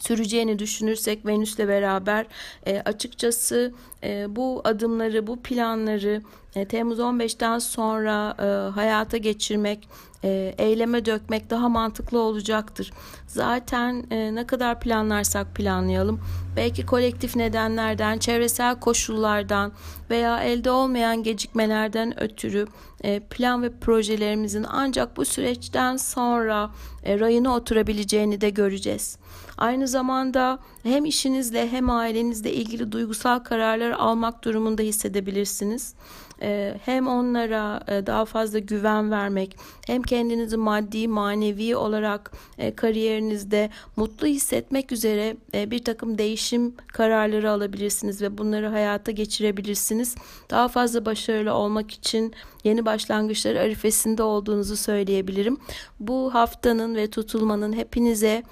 süreceğini 0.06 0.58
düşünürsek 0.58 1.26
Venüs'le 1.26 1.58
beraber 1.58 2.26
e, 2.66 2.80
açıkçası 2.80 3.72
e, 4.04 4.36
bu 4.36 4.60
adımları, 4.64 5.26
bu 5.26 5.42
planları 5.42 6.22
e, 6.54 6.64
Temmuz 6.64 6.98
15'ten 6.98 7.58
sonra 7.58 8.36
e, 8.38 8.70
hayata 8.70 9.16
geçirmek, 9.16 9.88
e, 10.24 10.54
eyleme 10.58 11.04
dökmek 11.04 11.50
daha 11.50 11.68
mantıklı 11.68 12.18
olacaktır. 12.18 12.92
Zaten 13.26 14.06
e, 14.10 14.34
ne 14.34 14.46
kadar 14.46 14.80
planlarsak 14.80 15.54
planlayalım, 15.54 16.20
belki 16.56 16.86
kolektif 16.86 17.36
nedenlerden, 17.36 18.18
çevresel 18.18 18.80
koşullardan 18.80 19.72
veya 20.10 20.42
elde 20.42 20.70
olmayan 20.70 21.22
gecikmelerden 21.22 22.22
ötürü 22.22 22.66
e, 23.04 23.20
plan 23.20 23.62
ve 23.62 23.78
projelerimizin 23.78 24.66
ancak 24.68 25.16
bu 25.16 25.24
süreçten 25.24 25.96
sonra 25.96 26.70
e, 27.04 27.20
rayına 27.20 27.54
oturabileceğini 27.54 28.40
de 28.40 28.50
göreceğiz. 28.50 29.18
Aynı 29.58 29.88
zamanda 29.88 30.58
hem 30.82 31.04
işinizle 31.04 31.68
hem 31.68 31.90
ailenizle 31.90 32.52
ilgili 32.52 32.92
duygusal 32.92 33.38
kararlar 33.38 33.90
almak 33.90 34.44
durumunda 34.44 34.82
hissedebilirsiniz. 34.82 35.94
Ee, 36.42 36.74
hem 36.84 37.06
onlara 37.06 37.80
e, 37.88 38.06
daha 38.06 38.24
fazla 38.24 38.58
güven 38.58 39.10
vermek 39.10 39.56
hem 39.86 40.02
kendinizi 40.02 40.56
maddi 40.56 41.08
manevi 41.08 41.76
olarak 41.76 42.32
e, 42.58 42.74
kariyerinizde 42.74 43.70
mutlu 43.96 44.26
hissetmek 44.26 44.92
üzere 44.92 45.36
e, 45.54 45.70
bir 45.70 45.84
takım 45.84 46.18
değişim 46.18 46.74
kararları 46.86 47.50
alabilirsiniz 47.50 48.22
ve 48.22 48.38
bunları 48.38 48.68
hayata 48.68 49.10
geçirebilirsiniz. 49.10 50.14
Daha 50.50 50.68
fazla 50.68 51.04
başarılı 51.04 51.54
olmak 51.54 51.90
için 51.90 52.34
yeni 52.64 52.84
başlangıçlar 52.84 53.54
arifesinde 53.54 54.22
olduğunuzu 54.22 54.76
söyleyebilirim. 54.76 55.56
Bu 56.00 56.34
haftanın 56.34 56.94
ve 56.94 57.10
tutulmanın 57.10 57.72
hepinize 57.72 58.42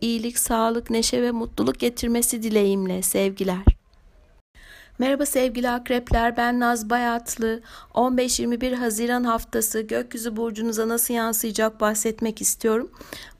iyilik, 0.00 0.38
sağlık, 0.38 0.90
neşe 0.90 1.22
ve 1.22 1.30
mutluluk 1.30 1.78
getirmesi 1.78 2.42
dileğimle 2.42 3.02
sevgiler. 3.02 3.76
Merhaba 4.98 5.26
sevgili 5.26 5.70
akrepler 5.70 6.36
ben 6.36 6.60
Naz 6.60 6.90
Bayatlı. 6.90 7.60
15-21 7.94 8.74
Haziran 8.74 9.24
haftası 9.24 9.80
gökyüzü 9.80 10.36
burcunuza 10.36 10.88
nasıl 10.88 11.14
yansıyacak 11.14 11.80
bahsetmek 11.80 12.40
istiyorum. 12.40 12.90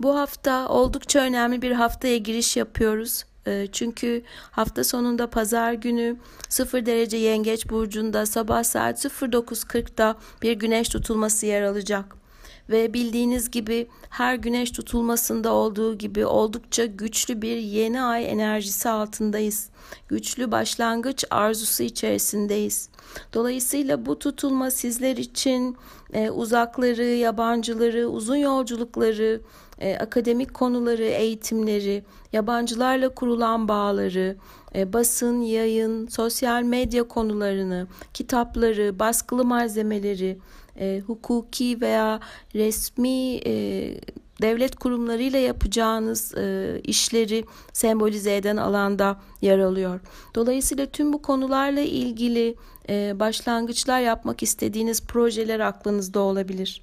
Bu 0.01 0.19
hafta 0.19 0.69
oldukça 0.69 1.21
önemli 1.21 1.63
bir 1.63 1.73
haftaya 1.73 2.17
giriş 2.17 2.57
yapıyoruz. 2.57 3.25
Ee, 3.47 3.67
çünkü 3.73 4.23
hafta 4.51 4.85
sonunda 4.85 5.31
pazar 5.31 5.73
günü 5.73 6.17
0 6.49 6.87
derece 6.87 7.17
yengeç 7.17 7.71
burcunda 7.71 8.27
sabah 8.27 8.65
saat 8.65 9.05
09.40'da 9.05 10.17
bir 10.43 10.53
güneş 10.53 10.89
tutulması 10.89 11.47
yer 11.47 11.63
alacak 11.63 12.26
ve 12.71 12.95
bildiğiniz 12.95 13.51
gibi 13.51 13.87
her 14.11 14.35
güneş 14.35 14.71
tutulmasında 14.71 15.53
olduğu 15.53 15.99
gibi 15.99 16.27
oldukça 16.27 16.85
güçlü 16.87 17.43
bir 17.43 17.57
yeni 17.57 18.03
ay 18.03 18.31
enerjisi 18.31 18.89
altındayız. 18.89 19.71
Güçlü 20.09 20.51
başlangıç 20.51 21.25
arzusu 21.31 21.83
içerisindeyiz. 21.83 22.89
Dolayısıyla 23.35 24.07
bu 24.07 24.19
tutulma 24.19 24.71
sizler 24.71 25.17
için 25.17 25.77
e, 26.13 26.31
uzakları, 26.31 27.05
yabancıları, 27.05 28.09
uzun 28.09 28.37
yolculukları, 28.37 29.41
e, 29.79 29.97
akademik 29.97 30.55
konuları, 30.55 31.05
eğitimleri, 31.05 32.05
yabancılarla 32.33 33.09
kurulan 33.09 33.69
bağları, 33.69 34.37
e, 34.75 34.93
basın, 34.93 35.41
yayın, 35.41 36.07
sosyal 36.07 36.63
medya 36.63 37.03
konularını, 37.09 37.87
kitapları, 38.15 38.99
baskılı 38.99 39.45
malzemeleri, 39.45 40.39
e, 40.79 41.03
hukuki 41.07 41.81
veya 41.81 42.21
resmi 42.55 43.41
e, 43.47 43.53
devlet 44.43 44.77
kurumlarıyla 44.77 45.39
yapacağınız 45.39 46.35
e, 46.35 46.81
işleri 46.85 47.45
sembolize 47.73 48.37
eden 48.37 48.57
alanda 48.57 49.21
yer 49.43 49.59
alıyor. 49.59 50.01
Dolayısıyla 50.35 50.87
tüm 50.87 51.13
bu 51.13 51.23
konularla 51.23 51.81
ilgili 51.81 52.57
e, 52.89 53.21
başlangıçlar 53.21 54.01
yapmak 54.01 54.43
istediğiniz 54.43 55.03
projeler 55.03 55.61
aklınızda 55.61 56.21
olabilir. 56.21 56.83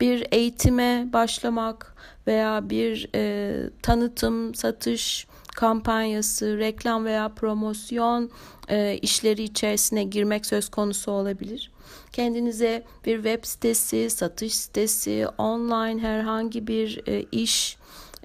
Bir 0.00 0.26
eğitime 0.32 1.08
başlamak 1.12 1.94
veya 2.26 2.70
bir 2.70 3.08
e, 3.14 3.54
tanıtım, 3.82 4.54
satış, 4.54 5.26
kampanyası, 5.56 6.58
reklam 6.58 7.04
veya 7.04 7.28
promosyon 7.28 8.30
e, 8.68 8.98
işleri 9.02 9.42
içerisine 9.42 10.04
girmek 10.04 10.46
söz 10.46 10.68
konusu 10.68 11.12
olabilir. 11.12 11.70
Kendinize 12.12 12.84
bir 13.06 13.16
web 13.16 13.44
sitesi, 13.44 14.10
satış 14.10 14.54
sitesi, 14.54 15.26
online 15.38 16.00
herhangi 16.00 16.66
bir 16.66 17.02
e, 17.06 17.22
iş, 17.32 17.76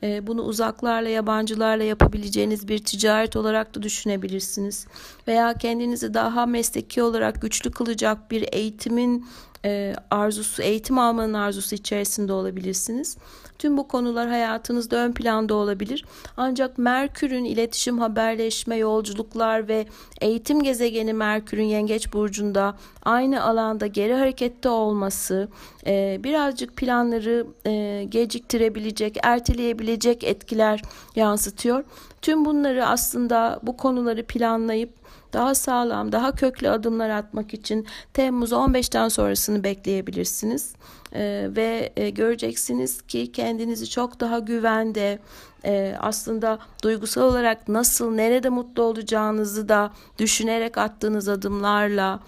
e, 0.03 0.27
bunu 0.27 0.41
uzaklarla, 0.41 1.09
yabancılarla 1.09 1.83
yapabileceğiniz 1.83 2.67
bir 2.67 2.79
ticaret 2.79 3.35
olarak 3.35 3.75
da 3.75 3.83
düşünebilirsiniz. 3.83 4.87
Veya 5.27 5.53
kendinizi 5.53 6.13
daha 6.13 6.45
mesleki 6.45 7.03
olarak 7.03 7.41
güçlü 7.41 7.71
kılacak 7.71 8.31
bir 8.31 8.45
eğitimin 8.51 9.25
e, 9.65 9.95
arzusu, 10.11 10.61
eğitim 10.61 10.99
almanın 10.99 11.33
arzusu 11.33 11.75
içerisinde 11.75 12.33
olabilirsiniz. 12.33 13.17
Tüm 13.59 13.77
bu 13.77 13.87
konular 13.87 14.29
hayatınızda 14.29 14.95
ön 14.97 15.11
planda 15.11 15.53
olabilir. 15.55 16.05
Ancak 16.37 16.77
Merkür'ün 16.77 17.45
iletişim, 17.45 17.99
haberleşme, 17.99 18.75
yolculuklar 18.75 19.67
ve 19.67 19.85
eğitim 20.21 20.63
gezegeni 20.63 21.13
Merkür'ün 21.13 21.63
Yengeç 21.63 22.13
burcunda 22.13 22.77
aynı 23.03 23.43
alanda 23.43 23.87
geri 23.87 24.13
harekette 24.13 24.69
olması 24.69 25.47
e, 25.87 26.19
birazcık 26.23 26.75
planları 26.77 27.47
e, 27.65 28.03
geciktirebilecek, 28.09 29.17
erteleyebilecek 29.23 30.23
etkiler 30.23 30.81
yansıtıyor. 31.15 31.83
Tüm 32.21 32.45
bunları 32.45 32.85
aslında 32.85 33.59
bu 33.63 33.77
konuları 33.77 34.23
planlayıp 34.23 35.04
daha 35.35 35.55
sağlam, 35.55 36.11
daha 36.11 36.31
köklü 36.31 36.69
adımlar 36.69 37.09
atmak 37.09 37.53
için 37.53 37.87
Temmuz 38.13 38.51
15'ten 38.51 39.07
sonrasını 39.07 39.63
bekleyebilirsiniz. 39.63 40.73
Ee, 41.13 41.47
ve 41.55 41.93
e, 41.95 42.09
göreceksiniz 42.09 43.01
ki 43.01 43.31
kendinizi 43.31 43.89
çok 43.89 44.19
daha 44.19 44.39
güvende, 44.39 45.19
e, 45.65 45.95
aslında 45.99 46.59
duygusal 46.83 47.21
olarak 47.21 47.67
nasıl, 47.67 48.11
nerede 48.11 48.49
mutlu 48.49 48.83
olacağınızı 48.83 49.69
da 49.69 49.91
düşünerek 50.19 50.77
attığınız 50.77 51.27
adımlarla 51.29 52.19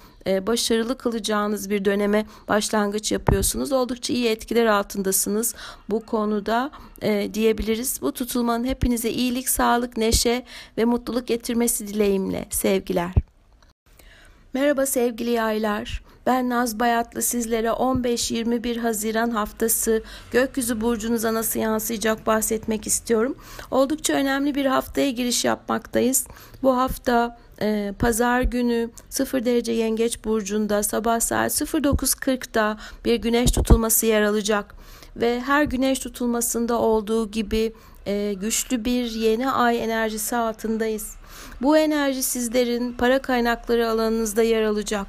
başarılı 0.47 0.97
kılacağınız 0.97 1.69
bir 1.69 1.85
döneme 1.85 2.25
başlangıç 2.47 3.11
yapıyorsunuz. 3.11 3.71
Oldukça 3.71 4.13
iyi 4.13 4.27
etkiler 4.27 4.65
altındasınız 4.65 5.55
bu 5.89 6.05
konuda 6.05 6.71
e, 7.01 7.33
diyebiliriz. 7.33 8.01
Bu 8.01 8.11
tutulmanın 8.11 8.63
hepinize 8.63 9.09
iyilik, 9.09 9.49
sağlık, 9.49 9.97
neşe 9.97 10.45
ve 10.77 10.85
mutluluk 10.85 11.27
getirmesi 11.27 11.87
dileğimle 11.87 12.45
sevgiler. 12.49 13.13
Merhaba 14.53 14.85
sevgili 14.85 15.29
yaylar. 15.29 16.07
Ben 16.25 16.49
Naz 16.49 16.79
Bayatlı 16.79 17.21
sizlere 17.21 17.67
15-21 17.67 18.79
Haziran 18.79 19.29
haftası 19.29 20.03
gökyüzü 20.31 20.81
burcunuza 20.81 21.33
nasıl 21.33 21.59
yansıyacak 21.59 22.27
bahsetmek 22.27 22.87
istiyorum. 22.87 23.35
Oldukça 23.71 24.13
önemli 24.13 24.55
bir 24.55 24.65
haftaya 24.65 25.11
giriş 25.11 25.45
yapmaktayız. 25.45 26.27
Bu 26.63 26.77
hafta 26.77 27.37
e, 27.61 27.93
pazar 27.99 28.41
günü 28.41 28.89
0 29.09 29.45
derece 29.45 29.71
yengeç 29.71 30.25
burcunda 30.25 30.83
sabah 30.83 31.19
saat 31.19 31.51
09.40'da 31.51 32.77
bir 33.05 33.15
güneş 33.15 33.51
tutulması 33.51 34.05
yer 34.05 34.21
alacak. 34.21 34.75
Ve 35.15 35.41
her 35.41 35.63
güneş 35.63 35.99
tutulmasında 35.99 36.79
olduğu 36.79 37.31
gibi 37.31 37.73
e, 38.05 38.33
güçlü 38.33 38.85
bir 38.85 39.11
yeni 39.11 39.51
ay 39.51 39.83
enerjisi 39.83 40.35
altındayız. 40.35 41.15
Bu 41.61 41.77
enerji 41.77 42.23
sizlerin 42.23 42.93
para 42.93 43.19
kaynakları 43.21 43.89
alanınızda 43.89 44.43
yer 44.43 44.63
alacak. 44.63 45.07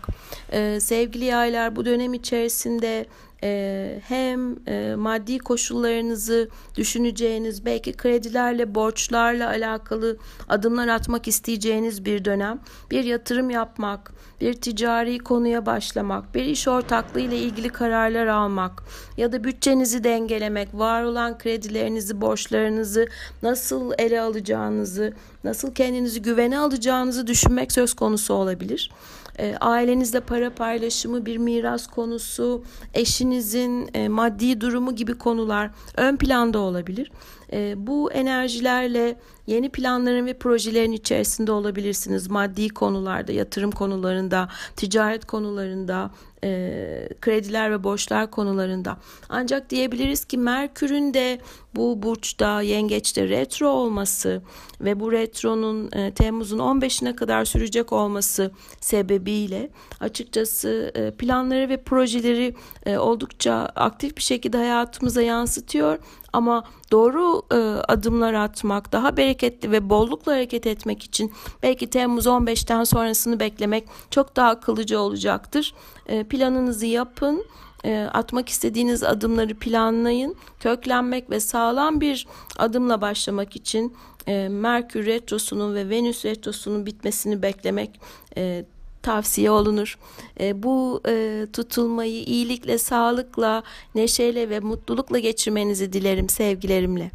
Ee, 0.52 0.80
sevgili 0.80 1.24
yaylar 1.24 1.76
bu 1.76 1.84
dönem 1.84 2.14
içerisinde 2.14 3.06
e, 3.42 4.00
hem 4.08 4.68
e, 4.68 4.94
maddi 4.94 5.38
koşullarınızı 5.38 6.48
düşüneceğiniz 6.76 7.64
belki 7.64 7.92
kredilerle 7.92 8.74
borçlarla 8.74 9.48
alakalı 9.48 10.16
adımlar 10.48 10.88
atmak 10.88 11.28
isteyeceğiniz 11.28 12.04
bir 12.04 12.24
dönem. 12.24 12.60
Bir 12.90 13.04
yatırım 13.04 13.50
yapmak 13.50 14.12
bir 14.40 14.52
ticari 14.52 15.18
konuya 15.18 15.66
başlamak 15.66 16.34
bir 16.34 16.44
iş 16.44 16.68
ortaklığı 16.68 17.20
ile 17.20 17.38
ilgili 17.38 17.68
kararlar 17.68 18.26
almak 18.26 18.82
ya 19.16 19.32
da 19.32 19.44
bütçenizi 19.44 20.04
dengelemek 20.04 20.74
var 20.74 21.02
olan 21.02 21.38
kredilerinizi 21.38 22.20
borçlarınızı 22.20 23.08
nasıl 23.42 23.92
ele 23.98 24.20
alacağınızı 24.20 25.12
nasıl 25.44 25.74
kendinizi 25.74 26.22
güvene 26.22 26.58
alacağınızı 26.58 27.26
düşünmek 27.26 27.72
söz 27.72 27.94
konusu 27.94 28.34
olabilir 28.34 28.90
e, 29.38 29.56
ailenizle 29.60 30.20
para 30.20 30.50
paylaşımı, 30.50 31.26
bir 31.26 31.36
miras 31.36 31.86
konusu, 31.86 32.64
eşinizin 32.94 33.90
e, 33.94 34.08
maddi 34.08 34.60
durumu 34.60 34.94
gibi 34.94 35.18
konular 35.18 35.70
ön 35.96 36.16
planda 36.16 36.58
olabilir. 36.58 37.10
E, 37.52 37.86
bu 37.86 38.12
enerjilerle 38.12 39.16
yeni 39.48 39.68
planların 39.68 40.26
ve 40.26 40.34
projelerin 40.34 40.92
içerisinde 40.92 41.52
olabilirsiniz. 41.52 42.30
Maddi 42.30 42.68
konularda, 42.68 43.32
yatırım 43.32 43.70
konularında, 43.70 44.48
ticaret 44.76 45.24
konularında, 45.24 46.10
e, 46.44 47.08
krediler 47.20 47.70
ve 47.70 47.84
borçlar 47.84 48.30
konularında. 48.30 48.96
Ancak 49.28 49.70
diyebiliriz 49.70 50.24
ki 50.24 50.38
Merkür'ün 50.38 51.14
de 51.14 51.40
bu 51.74 52.02
burçta 52.02 52.62
yengeçte 52.62 53.28
retro 53.28 53.68
olması 53.68 54.42
ve 54.80 55.00
bu 55.00 55.12
retronun 55.12 55.90
e, 55.92 56.14
Temmuz'un 56.14 56.58
15'ine 56.58 57.16
kadar 57.16 57.44
sürecek 57.44 57.92
olması 57.92 58.50
sebebiyle 58.80 59.70
açıkçası 60.00 60.92
e, 60.94 61.10
planları 61.10 61.68
ve 61.68 61.82
projeleri 61.82 62.54
e, 62.86 62.98
oldukça 62.98 63.52
aktif 63.76 64.16
bir 64.16 64.22
şekilde 64.22 64.56
hayatımıza 64.56 65.22
yansıtıyor 65.22 65.98
ama 66.32 66.64
doğru 66.90 67.42
e, 67.52 67.56
adımlar 67.88 68.34
atmak, 68.34 68.92
daha 68.92 69.16
bereketli 69.16 69.70
ve 69.70 69.90
bollukla 69.90 70.32
hareket 70.32 70.66
etmek 70.66 71.02
için 71.02 71.32
belki 71.62 71.90
Temmuz 71.90 72.26
15'ten 72.26 72.84
sonrasını 72.84 73.40
beklemek 73.40 73.84
çok 74.10 74.36
daha 74.36 74.50
akıllıca 74.50 74.98
olacaktır. 74.98 75.74
E, 76.06 76.24
planınızı 76.24 76.86
yapın 76.86 77.44
e, 77.84 78.08
atmak 78.12 78.48
istediğiniz 78.48 79.02
adımları 79.02 79.54
planlayın. 79.54 80.36
Köklenmek 80.60 81.30
ve 81.30 81.40
sağlam 81.40 82.00
bir 82.00 82.26
adımla 82.58 83.00
başlamak 83.00 83.56
için 83.56 83.96
e, 84.26 84.48
Merkür 84.48 85.06
retrosunun 85.06 85.74
ve 85.74 85.90
Venüs 85.90 86.24
retrosunun 86.24 86.86
bitmesini 86.86 87.42
beklemek 87.42 88.00
e, 88.36 88.64
tavsiye 89.08 89.50
olunur. 89.50 89.98
E, 90.40 90.62
bu 90.62 91.00
e, 91.08 91.46
tutulmayı 91.52 92.24
iyilikle, 92.24 92.78
sağlıkla, 92.78 93.62
neşeyle 93.94 94.50
ve 94.50 94.60
mutlulukla 94.60 95.18
geçirmenizi 95.18 95.92
dilerim 95.92 96.28
sevgilerimle. 96.28 97.10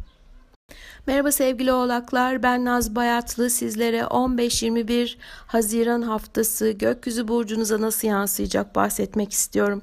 Merhaba 1.06 1.32
sevgili 1.32 1.72
oğlaklar 1.72 2.42
ben 2.42 2.64
Naz 2.64 2.94
Bayatlı 2.94 3.50
sizlere 3.50 3.98
15-21 3.98 5.16
Haziran 5.46 6.02
haftası 6.02 6.70
gökyüzü 6.70 7.28
burcunuza 7.28 7.80
nasıl 7.80 8.08
yansıyacak 8.08 8.74
bahsetmek 8.74 9.32
istiyorum. 9.32 9.82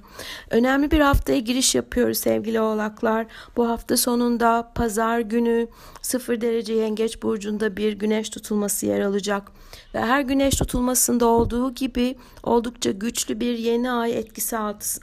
Önemli 0.50 0.92
bir 0.92 1.00
haftaya 1.00 1.40
giriş 1.40 1.76
yapıyoruz 1.76 2.18
sevgili 2.18 2.62
oğlaklar. 2.62 3.26
Bu 3.58 3.70
hafta 3.70 3.98
sonunda 3.98 4.72
pazar 4.76 5.20
günü 5.20 5.68
0 6.02 6.42
derece 6.42 6.74
yengeç 6.74 7.24
burcunda 7.24 7.78
bir 7.78 7.94
güneş 7.94 8.30
tutulması 8.30 8.86
yer 8.86 9.02
alacak. 9.02 9.52
Ve 9.94 10.00
her 10.00 10.22
güneş 10.22 10.56
tutulmasında 10.56 11.26
olduğu 11.26 11.74
gibi 11.74 12.16
oldukça 12.44 12.92
güçlü 12.92 13.40
bir 13.40 13.58
yeni 13.58 13.92
ay 13.92 14.20
etkisi 14.20 14.58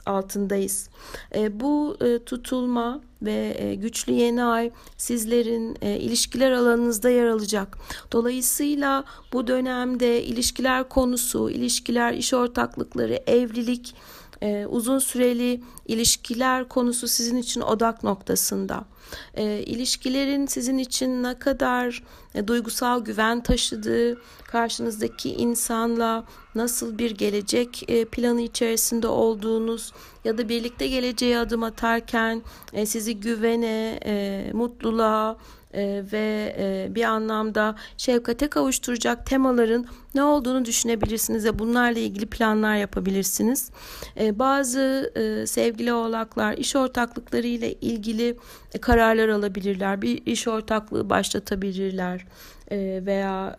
altındayız. 0.05 0.89
E, 1.35 1.59
bu 1.59 1.97
e, 2.01 2.23
tutulma 2.23 3.01
ve 3.21 3.55
e, 3.59 3.75
güçlü 3.75 4.13
yeni 4.13 4.43
ay 4.43 4.71
sizlerin 4.97 5.77
e, 5.81 5.97
ilişkiler 5.99 6.51
alanınızda 6.51 7.09
yer 7.09 7.25
alacak. 7.25 7.77
Dolayısıyla 8.11 9.03
bu 9.33 9.47
dönemde 9.47 10.23
ilişkiler 10.23 10.89
konusu, 10.89 11.49
ilişkiler, 11.49 12.13
iş 12.13 12.33
ortaklıkları, 12.33 13.23
evlilik, 13.27 13.95
e, 14.41 14.65
uzun 14.65 14.99
süreli 14.99 15.61
ilişkiler 15.85 16.69
konusu 16.69 17.07
sizin 17.07 17.37
için 17.37 17.61
odak 17.61 18.03
noktasında. 18.03 18.85
E, 19.33 19.43
ilişkilerin 19.59 20.45
sizin 20.45 20.77
için 20.77 21.23
ne 21.23 21.39
kadar 21.39 22.03
e, 22.35 22.47
duygusal 22.47 23.05
güven 23.05 23.43
taşıdığı, 23.43 24.21
karşınızdaki 24.47 25.33
insanla 25.33 26.25
nasıl 26.55 26.97
bir 26.97 27.11
gelecek 27.11 27.89
e, 27.89 28.05
planı 28.05 28.41
içerisinde 28.41 29.07
olduğunuz 29.07 29.93
ya 30.23 30.37
da 30.37 30.49
birlikte 30.49 30.87
geleceğe 30.87 31.37
adım 31.37 31.63
atarken 31.63 32.41
e, 32.73 32.85
sizi 32.85 33.19
güvene, 33.19 33.99
e, 34.05 34.51
mutluluğa, 34.53 35.37
e, 35.73 36.03
ve 36.11 36.55
e, 36.59 36.95
bir 36.95 37.03
anlamda 37.03 37.75
şefkate 37.97 38.47
kavuşturacak 38.47 39.25
temaların 39.25 39.85
ne 40.15 40.23
olduğunu 40.23 40.65
düşünebilirsiniz 40.65 41.45
ve 41.45 41.59
bunlarla 41.59 41.99
ilgili 41.99 42.25
planlar 42.25 42.75
yapabilirsiniz. 42.75 43.71
E, 44.19 44.39
bazı 44.39 45.11
e, 45.15 45.47
sevgili 45.47 45.93
oğlaklar 45.93 46.53
iş 46.53 46.75
ortaklıkları 46.75 47.47
ile 47.47 47.73
ilgili 47.73 48.37
e, 48.73 48.77
kararlar 48.77 49.29
alabilirler. 49.29 50.01
Bir 50.01 50.25
iş 50.25 50.47
ortaklığı 50.47 51.09
başlatabilirler 51.09 52.25
e, 52.71 53.01
veya 53.05 53.55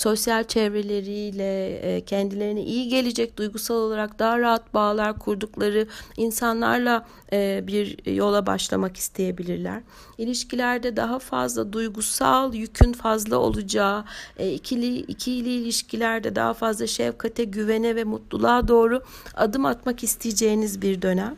sosyal 0.00 0.44
çevreleriyle 0.44 1.68
e, 1.68 2.00
kendilerine 2.00 2.62
iyi 2.62 2.88
gelecek 2.88 3.36
duygusal 3.36 3.74
olarak 3.74 4.18
daha 4.18 4.38
rahat 4.38 4.74
bağlar 4.74 5.18
kurdukları 5.18 5.86
insanlarla 6.16 7.06
e, 7.32 7.64
bir 7.66 8.14
yola 8.14 8.46
başlamak 8.46 8.96
isteyebilirler. 8.96 9.82
İlişkilerde 10.18 10.96
daha 10.96 11.18
fazla 11.18 11.72
duygusal 11.72 12.54
yükün 12.54 12.92
fazla 12.92 13.36
olacağı, 13.36 14.04
e, 14.38 14.52
ikili 14.52 14.96
ikili 14.96 15.50
ilişkilerde 15.50 16.36
daha 16.36 16.54
fazla 16.54 16.86
şefkate, 16.86 17.44
güvene 17.44 17.96
ve 17.96 18.04
mutluluğa 18.04 18.68
doğru 18.68 19.02
adım 19.34 19.64
atmak 19.64 20.02
isteyeceğiniz 20.04 20.82
bir 20.82 21.02
dönem. 21.02 21.36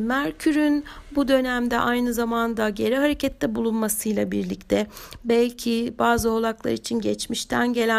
Merkür'ün 0.00 0.84
bu 1.14 1.28
dönemde 1.28 1.78
aynı 1.78 2.14
zamanda 2.14 2.70
geri 2.70 2.96
harekette 2.96 3.54
bulunmasıyla 3.54 4.30
birlikte 4.30 4.86
belki 5.24 5.94
bazı 5.98 6.30
oğlaklar 6.30 6.72
için 6.72 7.00
geçmişten 7.00 7.72
gelen 7.72 7.89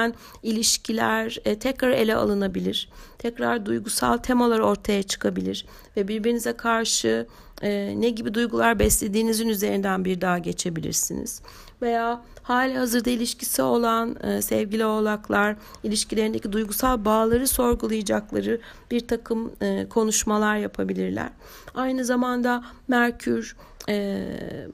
ilişkiler 0.44 1.38
e, 1.46 1.60
tekrar 1.60 1.90
ele 1.90 2.16
alınabilir. 2.16 2.90
Tekrar 3.18 3.66
duygusal 3.66 4.18
temalar 4.18 4.60
ortaya 4.60 5.04
çıkabilir 5.04 5.66
ve 5.98 6.08
birbirinize 6.08 6.54
karşı 6.54 7.28
e, 7.62 7.94
ne 7.98 8.10
gibi 8.10 8.34
duygular 8.34 8.80
beslediğinizin 8.80 9.50
üzerinden 9.50 10.06
bir 10.06 10.22
daha 10.22 10.38
geçebilirsiniz. 10.38 11.42
Veya 11.82 12.22
hali 12.44 12.78
hazırda 12.78 13.10
ilişkisi 13.10 13.62
olan 13.62 14.16
e, 14.24 14.42
sevgili 14.42 14.86
oğlaklar 14.86 15.56
ilişkilerindeki 15.84 16.52
duygusal 16.52 17.06
bağları 17.06 17.48
sorgulayacakları 17.48 18.62
bir 18.92 19.08
takım 19.08 19.52
e, 19.62 19.90
konuşmalar 19.90 20.58
yapabilirler. 20.58 21.30
Aynı 21.76 22.06
zamanda 22.06 22.64
Merkür 22.88 23.56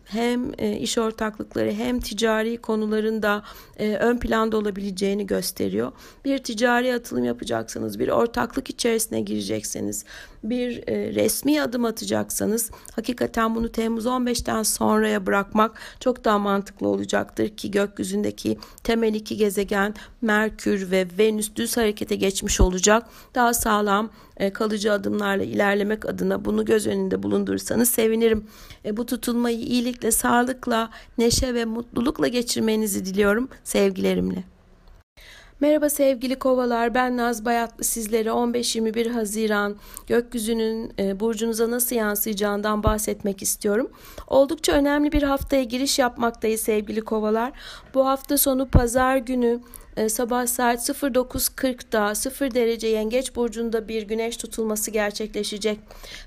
hem 0.05 0.51
e, 0.57 0.77
iş 0.77 0.97
ortaklıkları 0.97 1.71
hem 1.71 1.99
ticari 1.99 2.57
konularında 2.57 3.43
e, 3.77 3.95
ön 3.95 4.17
planda 4.17 4.57
olabileceğini 4.57 5.27
gösteriyor. 5.27 5.91
Bir 6.25 6.37
ticari 6.37 6.93
atılım 6.95 7.23
yapacaksanız, 7.23 7.99
bir 7.99 8.07
ortaklık 8.07 8.69
içerisine 8.69 9.21
girecekseniz, 9.21 10.05
bir 10.43 10.87
resmi 11.15 11.61
adım 11.61 11.85
atacaksanız 11.85 12.71
hakikaten 12.95 13.55
bunu 13.55 13.71
Temmuz 13.71 14.05
15'ten 14.05 14.63
sonraya 14.63 15.25
bırakmak 15.25 15.79
çok 15.99 16.25
daha 16.25 16.39
mantıklı 16.39 16.87
olacaktır 16.87 17.49
ki 17.49 17.71
gökyüzündeki 17.71 18.57
temel 18.83 19.13
iki 19.13 19.37
gezegen 19.37 19.93
Merkür 20.21 20.91
ve 20.91 21.07
Venüs 21.17 21.55
düz 21.55 21.77
harekete 21.77 22.15
geçmiş 22.15 22.61
olacak. 22.61 23.05
Daha 23.35 23.53
sağlam 23.53 24.09
kalıcı 24.53 24.93
adımlarla 24.93 25.43
ilerlemek 25.43 26.05
adına 26.05 26.45
bunu 26.45 26.65
göz 26.65 26.87
önünde 26.87 27.23
bulundurursanız 27.23 27.89
sevinirim. 27.89 28.47
Bu 28.91 29.05
tutulmayı 29.05 29.57
iyilikle, 29.57 30.11
sağlıkla, 30.11 30.89
neşe 31.17 31.53
ve 31.53 31.65
mutlulukla 31.65 32.27
geçirmenizi 32.27 33.05
diliyorum 33.05 33.49
sevgilerimle. 33.63 34.43
Merhaba 35.59 35.89
sevgili 35.89 36.39
kovalar 36.39 36.93
ben 36.93 37.17
Naz 37.17 37.45
Bayatlı 37.45 37.83
sizlere 37.83 38.29
15-21 38.29 39.09
Haziran 39.09 39.75
gökyüzünün 40.07 40.93
e, 40.99 41.19
burcunuza 41.19 41.71
nasıl 41.71 41.95
yansıyacağından 41.95 42.83
bahsetmek 42.83 43.41
istiyorum. 43.41 43.91
Oldukça 44.27 44.73
önemli 44.73 45.11
bir 45.11 45.23
haftaya 45.23 45.63
giriş 45.63 45.99
yapmaktayız 45.99 46.61
sevgili 46.61 47.01
kovalar. 47.01 47.51
Bu 47.93 48.07
hafta 48.07 48.37
sonu 48.37 48.67
pazar 48.67 49.17
günü 49.17 49.47
e, 49.55 49.86
sabah 50.09 50.47
saat 50.47 50.89
09.40'da 50.89 52.15
0 52.15 52.53
derece 52.53 52.87
yengeç 52.87 53.35
burcunda 53.35 53.87
bir 53.87 54.01
güneş 54.01 54.37
tutulması 54.37 54.91
gerçekleşecek. 54.91 55.79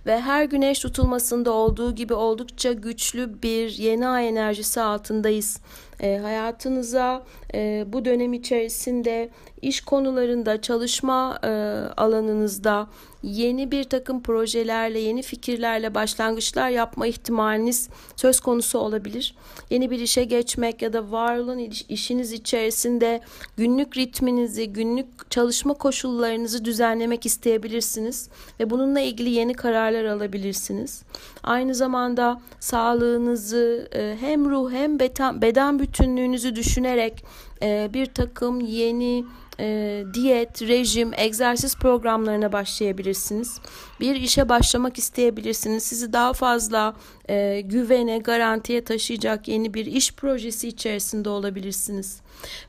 Ve 0.07 0.21
her 0.21 0.45
güneş 0.45 0.79
tutulmasında 0.79 1.53
olduğu 1.53 1.95
gibi 1.95 2.15
oldukça 2.15 2.73
güçlü 2.73 3.43
bir 3.43 3.71
yeni 3.71 4.09
ay 4.09 4.29
enerjisi 4.29 4.81
altındayız. 4.81 5.61
E, 6.01 6.19
hayatınıza 6.19 7.23
e, 7.55 7.85
bu 7.87 8.05
dönem 8.05 8.33
içerisinde 8.33 9.31
iş 9.63 9.81
konularında, 9.81 10.61
çalışma 10.61 11.39
e, 11.45 11.49
alanınızda 11.97 12.89
yeni 13.23 13.71
bir 13.71 13.85
takım 13.85 14.23
projelerle, 14.23 14.99
yeni 14.99 15.23
fikirlerle 15.23 15.95
başlangıçlar 15.95 16.71
yapma 16.71 17.07
ihtimaliniz 17.07 17.89
söz 18.17 18.41
konusu 18.41 18.79
olabilir. 18.79 19.35
Yeni 19.71 19.91
bir 19.91 19.99
işe 20.01 20.25
geçmek 20.25 20.83
ya 20.83 20.93
da 20.93 21.11
var 21.11 21.39
olan 21.39 21.59
işiniz 21.89 22.33
içerisinde 22.33 23.21
günlük 23.57 23.97
ritminizi, 23.97 24.73
günlük 24.73 25.31
çalışma 25.31 25.75
koşullarınızı 25.75 26.65
düzenlemek 26.65 27.27
isteyebilirsiniz 27.27 28.29
ve 28.61 28.71
bununla 28.71 29.01
ilgili 29.01 29.31
yeni 29.31 29.55
kararlar 29.55 30.05
alabilirsiniz. 30.05 31.03
Aynı 31.43 31.75
zamanda 31.75 32.41
sağlığınızı 32.61 33.89
e, 33.93 34.17
hem 34.21 34.51
ruh 34.51 34.73
hem 34.73 34.99
beden 35.43 35.79
bütünlüğünüzü 35.79 36.57
düşünerek 36.57 37.25
e, 37.63 37.91
bir 37.95 38.07
takım 38.07 38.61
yeni 38.61 39.25
e, 39.61 40.05
diyet, 40.15 40.63
rejim, 40.63 41.11
egzersiz 41.17 41.77
programlarına 41.77 42.53
başlayabilirsiniz. 42.53 43.61
Bir 44.01 44.15
işe 44.15 44.49
başlamak 44.49 44.99
isteyebilirsiniz. 44.99 45.83
Sizi 45.83 46.13
daha 46.13 46.33
fazla 46.33 46.97
e, 47.29 47.61
güvene, 47.61 48.19
garantiye 48.19 48.85
taşıyacak 48.85 49.49
yeni 49.49 49.75
bir 49.75 49.87
iş 49.87 50.15
projesi 50.15 50.69
içerisinde 50.69 51.29
olabilirsiniz. 51.29 52.21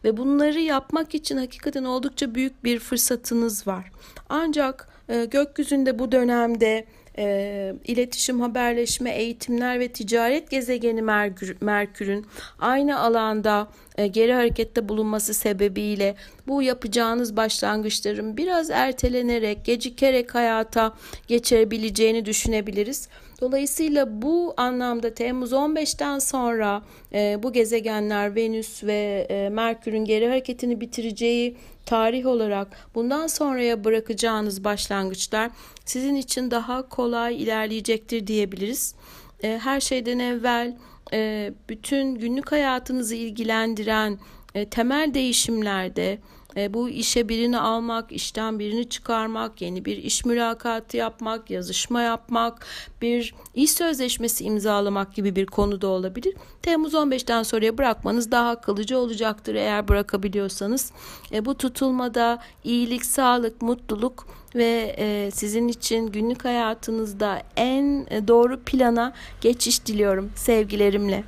Ve 0.03 0.17
bunları 0.17 0.59
yapmak 0.59 1.15
için 1.15 1.37
hakikaten 1.37 1.83
oldukça 1.83 2.35
büyük 2.35 2.63
bir 2.63 2.79
fırsatınız 2.79 3.67
var. 3.67 3.91
Ancak 4.29 4.89
e, 5.09 5.25
gökyüzünde 5.25 5.99
bu 5.99 6.11
dönemde 6.11 6.85
e, 7.21 7.73
iletişim, 7.85 8.41
haberleşme, 8.41 9.11
eğitimler 9.11 9.79
ve 9.79 9.87
ticaret 9.87 10.49
gezegeni 10.49 11.01
Merkür, 11.01 11.57
Merkür'ün 11.61 12.25
aynı 12.59 12.99
alanda 12.99 13.67
e, 13.97 14.07
geri 14.07 14.33
harekette 14.33 14.89
bulunması 14.89 15.33
sebebiyle 15.33 16.15
bu 16.47 16.61
yapacağınız 16.61 17.37
başlangıçların 17.37 18.37
biraz 18.37 18.69
ertelenerek, 18.69 19.65
gecikerek 19.65 20.35
hayata 20.35 20.93
geçirebileceğini 21.27 22.25
düşünebiliriz. 22.25 23.07
Dolayısıyla 23.41 24.21
bu 24.21 24.53
anlamda 24.57 25.13
Temmuz 25.13 25.51
15'ten 25.51 26.19
sonra 26.19 26.81
e, 27.13 27.43
bu 27.43 27.53
gezegenler 27.53 28.35
Venüs 28.35 28.83
ve 28.83 29.27
e, 29.29 29.49
Merkür'ün 29.49 30.05
geri 30.05 30.27
hareketini 30.27 30.81
bitireceği 30.81 31.57
tarih 31.85 32.25
olarak 32.25 32.67
bundan 32.95 33.27
sonraya 33.27 33.83
bırakacağınız 33.83 34.63
başlangıçlar 34.63 35.51
sizin 35.91 36.15
için 36.15 36.51
daha 36.51 36.89
kolay 36.89 37.43
ilerleyecektir 37.43 38.27
diyebiliriz. 38.27 38.95
E, 39.43 39.59
her 39.63 39.79
şeyden 39.79 40.19
evvel 40.19 40.77
e, 41.13 41.51
bütün 41.69 42.15
günlük 42.15 42.51
hayatınızı 42.51 43.15
ilgilendiren 43.15 44.19
e, 44.55 44.69
temel 44.69 45.13
değişimlerde 45.13 46.19
e, 46.57 46.73
bu 46.73 46.89
işe 46.89 47.29
birini 47.29 47.59
almak, 47.59 48.11
işten 48.11 48.59
birini 48.59 48.89
çıkarmak, 48.89 49.61
yeni 49.61 49.85
bir 49.85 49.97
iş 49.97 50.25
mülakatı 50.25 50.97
yapmak, 50.97 51.49
yazışma 51.49 52.01
yapmak, 52.01 52.65
bir 53.01 53.35
iş 53.55 53.71
sözleşmesi 53.71 54.43
imzalamak 54.43 55.13
gibi 55.13 55.35
bir 55.35 55.45
konu 55.45 55.81
da 55.81 55.87
olabilir. 55.87 56.35
Temmuz 56.61 56.93
15'ten 56.93 57.43
sonraya 57.43 57.77
bırakmanız 57.77 58.31
daha 58.31 58.49
akıllıca 58.49 58.97
olacaktır 58.97 59.55
eğer 59.55 59.87
bırakabiliyorsanız. 59.87 60.91
E, 61.31 61.45
bu 61.45 61.57
tutulmada 61.57 62.39
iyilik, 62.63 63.05
sağlık, 63.05 63.61
mutluluk 63.61 64.27
ve 64.55 64.95
e, 64.97 65.31
sizin 65.31 65.67
için 65.67 66.07
günlük 66.07 66.45
hayatınızda 66.45 67.41
en 67.55 68.07
doğru 68.27 68.59
plana 68.59 69.13
geçiş 69.41 69.85
diliyorum 69.85 70.31
sevgilerimle. 70.35 71.23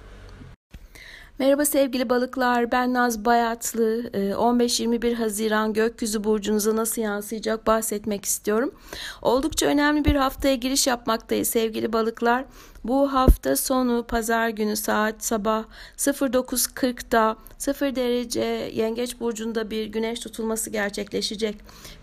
Merhaba 1.39 1.65
sevgili 1.65 2.09
balıklar 2.09 2.71
ben 2.71 2.93
Naz 2.93 3.25
Bayatlı 3.25 4.09
15-21 4.13 5.07
ee, 5.07 5.13
Haziran 5.13 5.73
gökyüzü 5.73 6.23
burcunuza 6.23 6.75
nasıl 6.75 7.01
yansıyacak 7.01 7.67
bahsetmek 7.67 8.25
istiyorum. 8.25 8.75
Oldukça 9.21 9.65
önemli 9.65 10.05
bir 10.05 10.15
haftaya 10.15 10.55
giriş 10.55 10.87
yapmaktayız 10.87 11.47
sevgili 11.47 11.93
balıklar. 11.93 12.45
Bu 12.83 13.13
hafta 13.13 13.55
sonu 13.55 14.05
pazar 14.07 14.49
günü 14.49 14.75
saat 14.75 15.23
sabah 15.23 15.63
09.40'da 15.97 17.37
0 17.57 17.95
derece 17.95 18.71
yengeç 18.73 19.19
burcunda 19.19 19.71
bir 19.71 19.85
güneş 19.85 20.19
tutulması 20.19 20.69
gerçekleşecek. 20.69 21.55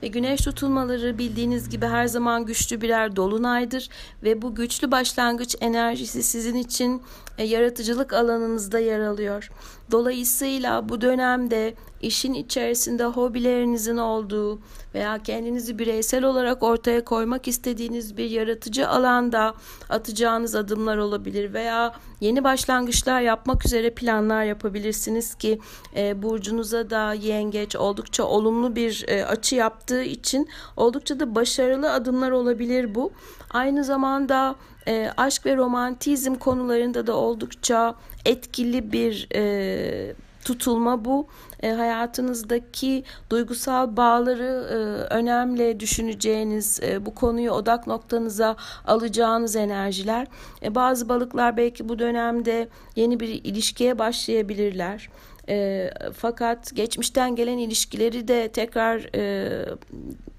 Ve 0.02 0.06
güneş 0.08 0.40
tutulmaları 0.40 1.18
bildiğiniz 1.18 1.68
gibi 1.68 1.86
her 1.86 2.06
zaman 2.06 2.46
güçlü 2.46 2.80
birer 2.80 3.16
dolunaydır 3.16 3.88
ve 4.22 4.42
bu 4.42 4.54
güçlü 4.54 4.90
başlangıç 4.90 5.56
enerjisi 5.60 6.22
sizin 6.22 6.54
için 6.54 7.02
e, 7.38 7.44
yaratıcılık 7.44 8.12
alanınızda 8.12 8.78
yer 8.78 9.00
alıyor. 9.00 9.50
Dolayısıyla 9.90 10.88
bu 10.88 11.00
dönemde 11.00 11.74
işin 12.02 12.34
içerisinde 12.34 13.04
hobilerinizin 13.04 13.96
olduğu 13.96 14.58
veya 14.94 15.18
kendinizi 15.22 15.78
bireysel 15.78 16.24
olarak 16.24 16.62
ortaya 16.62 17.04
koymak 17.04 17.48
istediğiniz 17.48 18.16
bir 18.16 18.30
yaratıcı 18.30 18.88
alanda 18.88 19.54
atacağınız 19.88 20.54
adımlar 20.54 20.96
olabilir 20.96 21.52
veya 21.52 21.92
yeni 22.20 22.44
başlangıçlar 22.44 23.20
yapmak 23.20 23.66
üzere 23.66 23.90
planlar 23.90 24.44
yapabilirsiniz 24.44 25.34
ki 25.34 25.60
e, 25.96 26.22
burcunuza 26.22 26.90
da 26.90 27.14
yengeç 27.14 27.76
oldukça 27.76 28.24
olumlu 28.24 28.76
bir 28.76 29.04
e, 29.08 29.24
açı 29.26 29.56
yaptığı 29.56 30.02
için 30.02 30.48
oldukça 30.76 31.20
da 31.20 31.34
başarılı 31.34 31.92
adımlar 31.92 32.30
olabilir 32.30 32.94
bu. 32.94 33.12
Aynı 33.50 33.84
zamanda 33.84 34.56
e, 34.88 35.10
aşk 35.16 35.46
ve 35.46 35.56
romantizm 35.56 36.34
konularında 36.34 37.06
da 37.06 37.16
oldukça 37.16 37.94
etkili 38.24 38.92
bir 38.92 39.28
e, 39.34 40.14
tutulma 40.44 41.04
bu. 41.04 41.26
E, 41.62 41.70
hayatınızdaki 41.70 43.04
duygusal 43.30 43.96
bağları 43.96 44.66
e, 44.70 44.74
önemli 45.14 45.80
düşüneceğiniz, 45.80 46.80
e, 46.82 47.06
bu 47.06 47.14
konuyu 47.14 47.50
odak 47.50 47.86
noktanıza 47.86 48.56
alacağınız 48.86 49.56
enerjiler. 49.56 50.26
E, 50.62 50.74
bazı 50.74 51.08
balıklar 51.08 51.56
belki 51.56 51.88
bu 51.88 51.98
dönemde 51.98 52.68
yeni 52.96 53.20
bir 53.20 53.28
ilişkiye 53.28 53.98
başlayabilirler. 53.98 55.08
E, 55.48 55.90
fakat 56.16 56.76
geçmişten 56.76 57.36
gelen 57.36 57.58
ilişkileri 57.58 58.28
de 58.28 58.48
tekrar 58.48 59.10
e, 59.14 59.64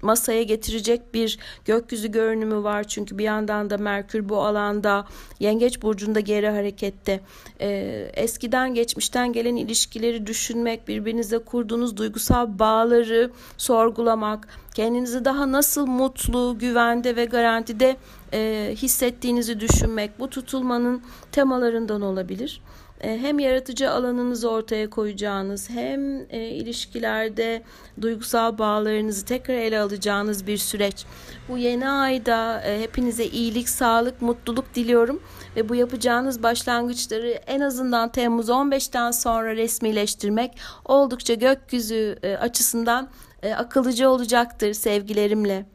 masaya 0.02 0.42
getirecek 0.42 1.14
bir 1.14 1.38
gökyüzü 1.64 2.10
görünümü 2.10 2.62
var. 2.62 2.84
Çünkü 2.84 3.18
bir 3.18 3.24
yandan 3.24 3.70
da 3.70 3.78
Merkür 3.78 4.28
bu 4.28 4.42
alanda 4.42 5.06
Yengeç 5.40 5.82
burcunda 5.82 6.20
geri 6.20 6.48
harekette. 6.48 7.20
E, 7.60 7.68
eskiden 8.14 8.74
geçmişten 8.74 9.32
gelen 9.32 9.56
ilişkileri 9.56 10.26
düşünmek, 10.26 10.88
birbirinize 10.88 11.38
kurduğunuz 11.38 11.96
duygusal 11.96 12.58
bağları 12.58 13.30
sorgulamak, 13.56 14.48
kendinizi 14.74 15.24
daha 15.24 15.52
nasıl 15.52 15.86
mutlu, 15.86 16.56
güvende 16.58 17.16
ve 17.16 17.24
garantide 17.24 17.96
e, 18.32 18.72
hissettiğinizi 18.76 19.60
düşünmek 19.60 20.20
bu 20.20 20.30
tutulmanın 20.30 21.02
temalarından 21.32 22.02
olabilir. 22.02 22.60
E, 23.02 23.18
hem 23.18 23.38
yaratıcı 23.38 23.90
alanınızı 23.90 24.50
ortaya 24.50 24.90
koyacağınız 24.90 25.70
hem 25.70 26.26
e, 26.30 26.48
ilişkilerde 26.48 27.62
duygusal 28.00 28.58
bağlarınızı 28.58 29.24
tekrar 29.24 29.54
ele 29.54 29.80
alacağınız 29.80 30.46
bir 30.46 30.56
süreç. 30.56 31.06
Bu 31.48 31.58
yeni 31.58 31.88
ayda 31.88 32.60
e, 32.60 32.80
hepinize 32.80 33.26
iyilik, 33.26 33.68
sağlık, 33.68 34.22
mutluluk 34.22 34.74
diliyorum 34.74 35.22
ve 35.56 35.68
bu 35.68 35.74
yapacağınız 35.74 36.42
başlangıçları 36.42 37.28
en 37.28 37.60
azından 37.60 38.12
Temmuz 38.12 38.48
15'ten 38.48 39.10
sonra 39.10 39.56
resmileştirmek 39.56 40.58
oldukça 40.84 41.34
gökyüzü 41.34 42.18
açısından 42.40 43.08
akıllıcı 43.56 44.08
olacaktır 44.08 44.72
sevgilerimle. 44.72 45.66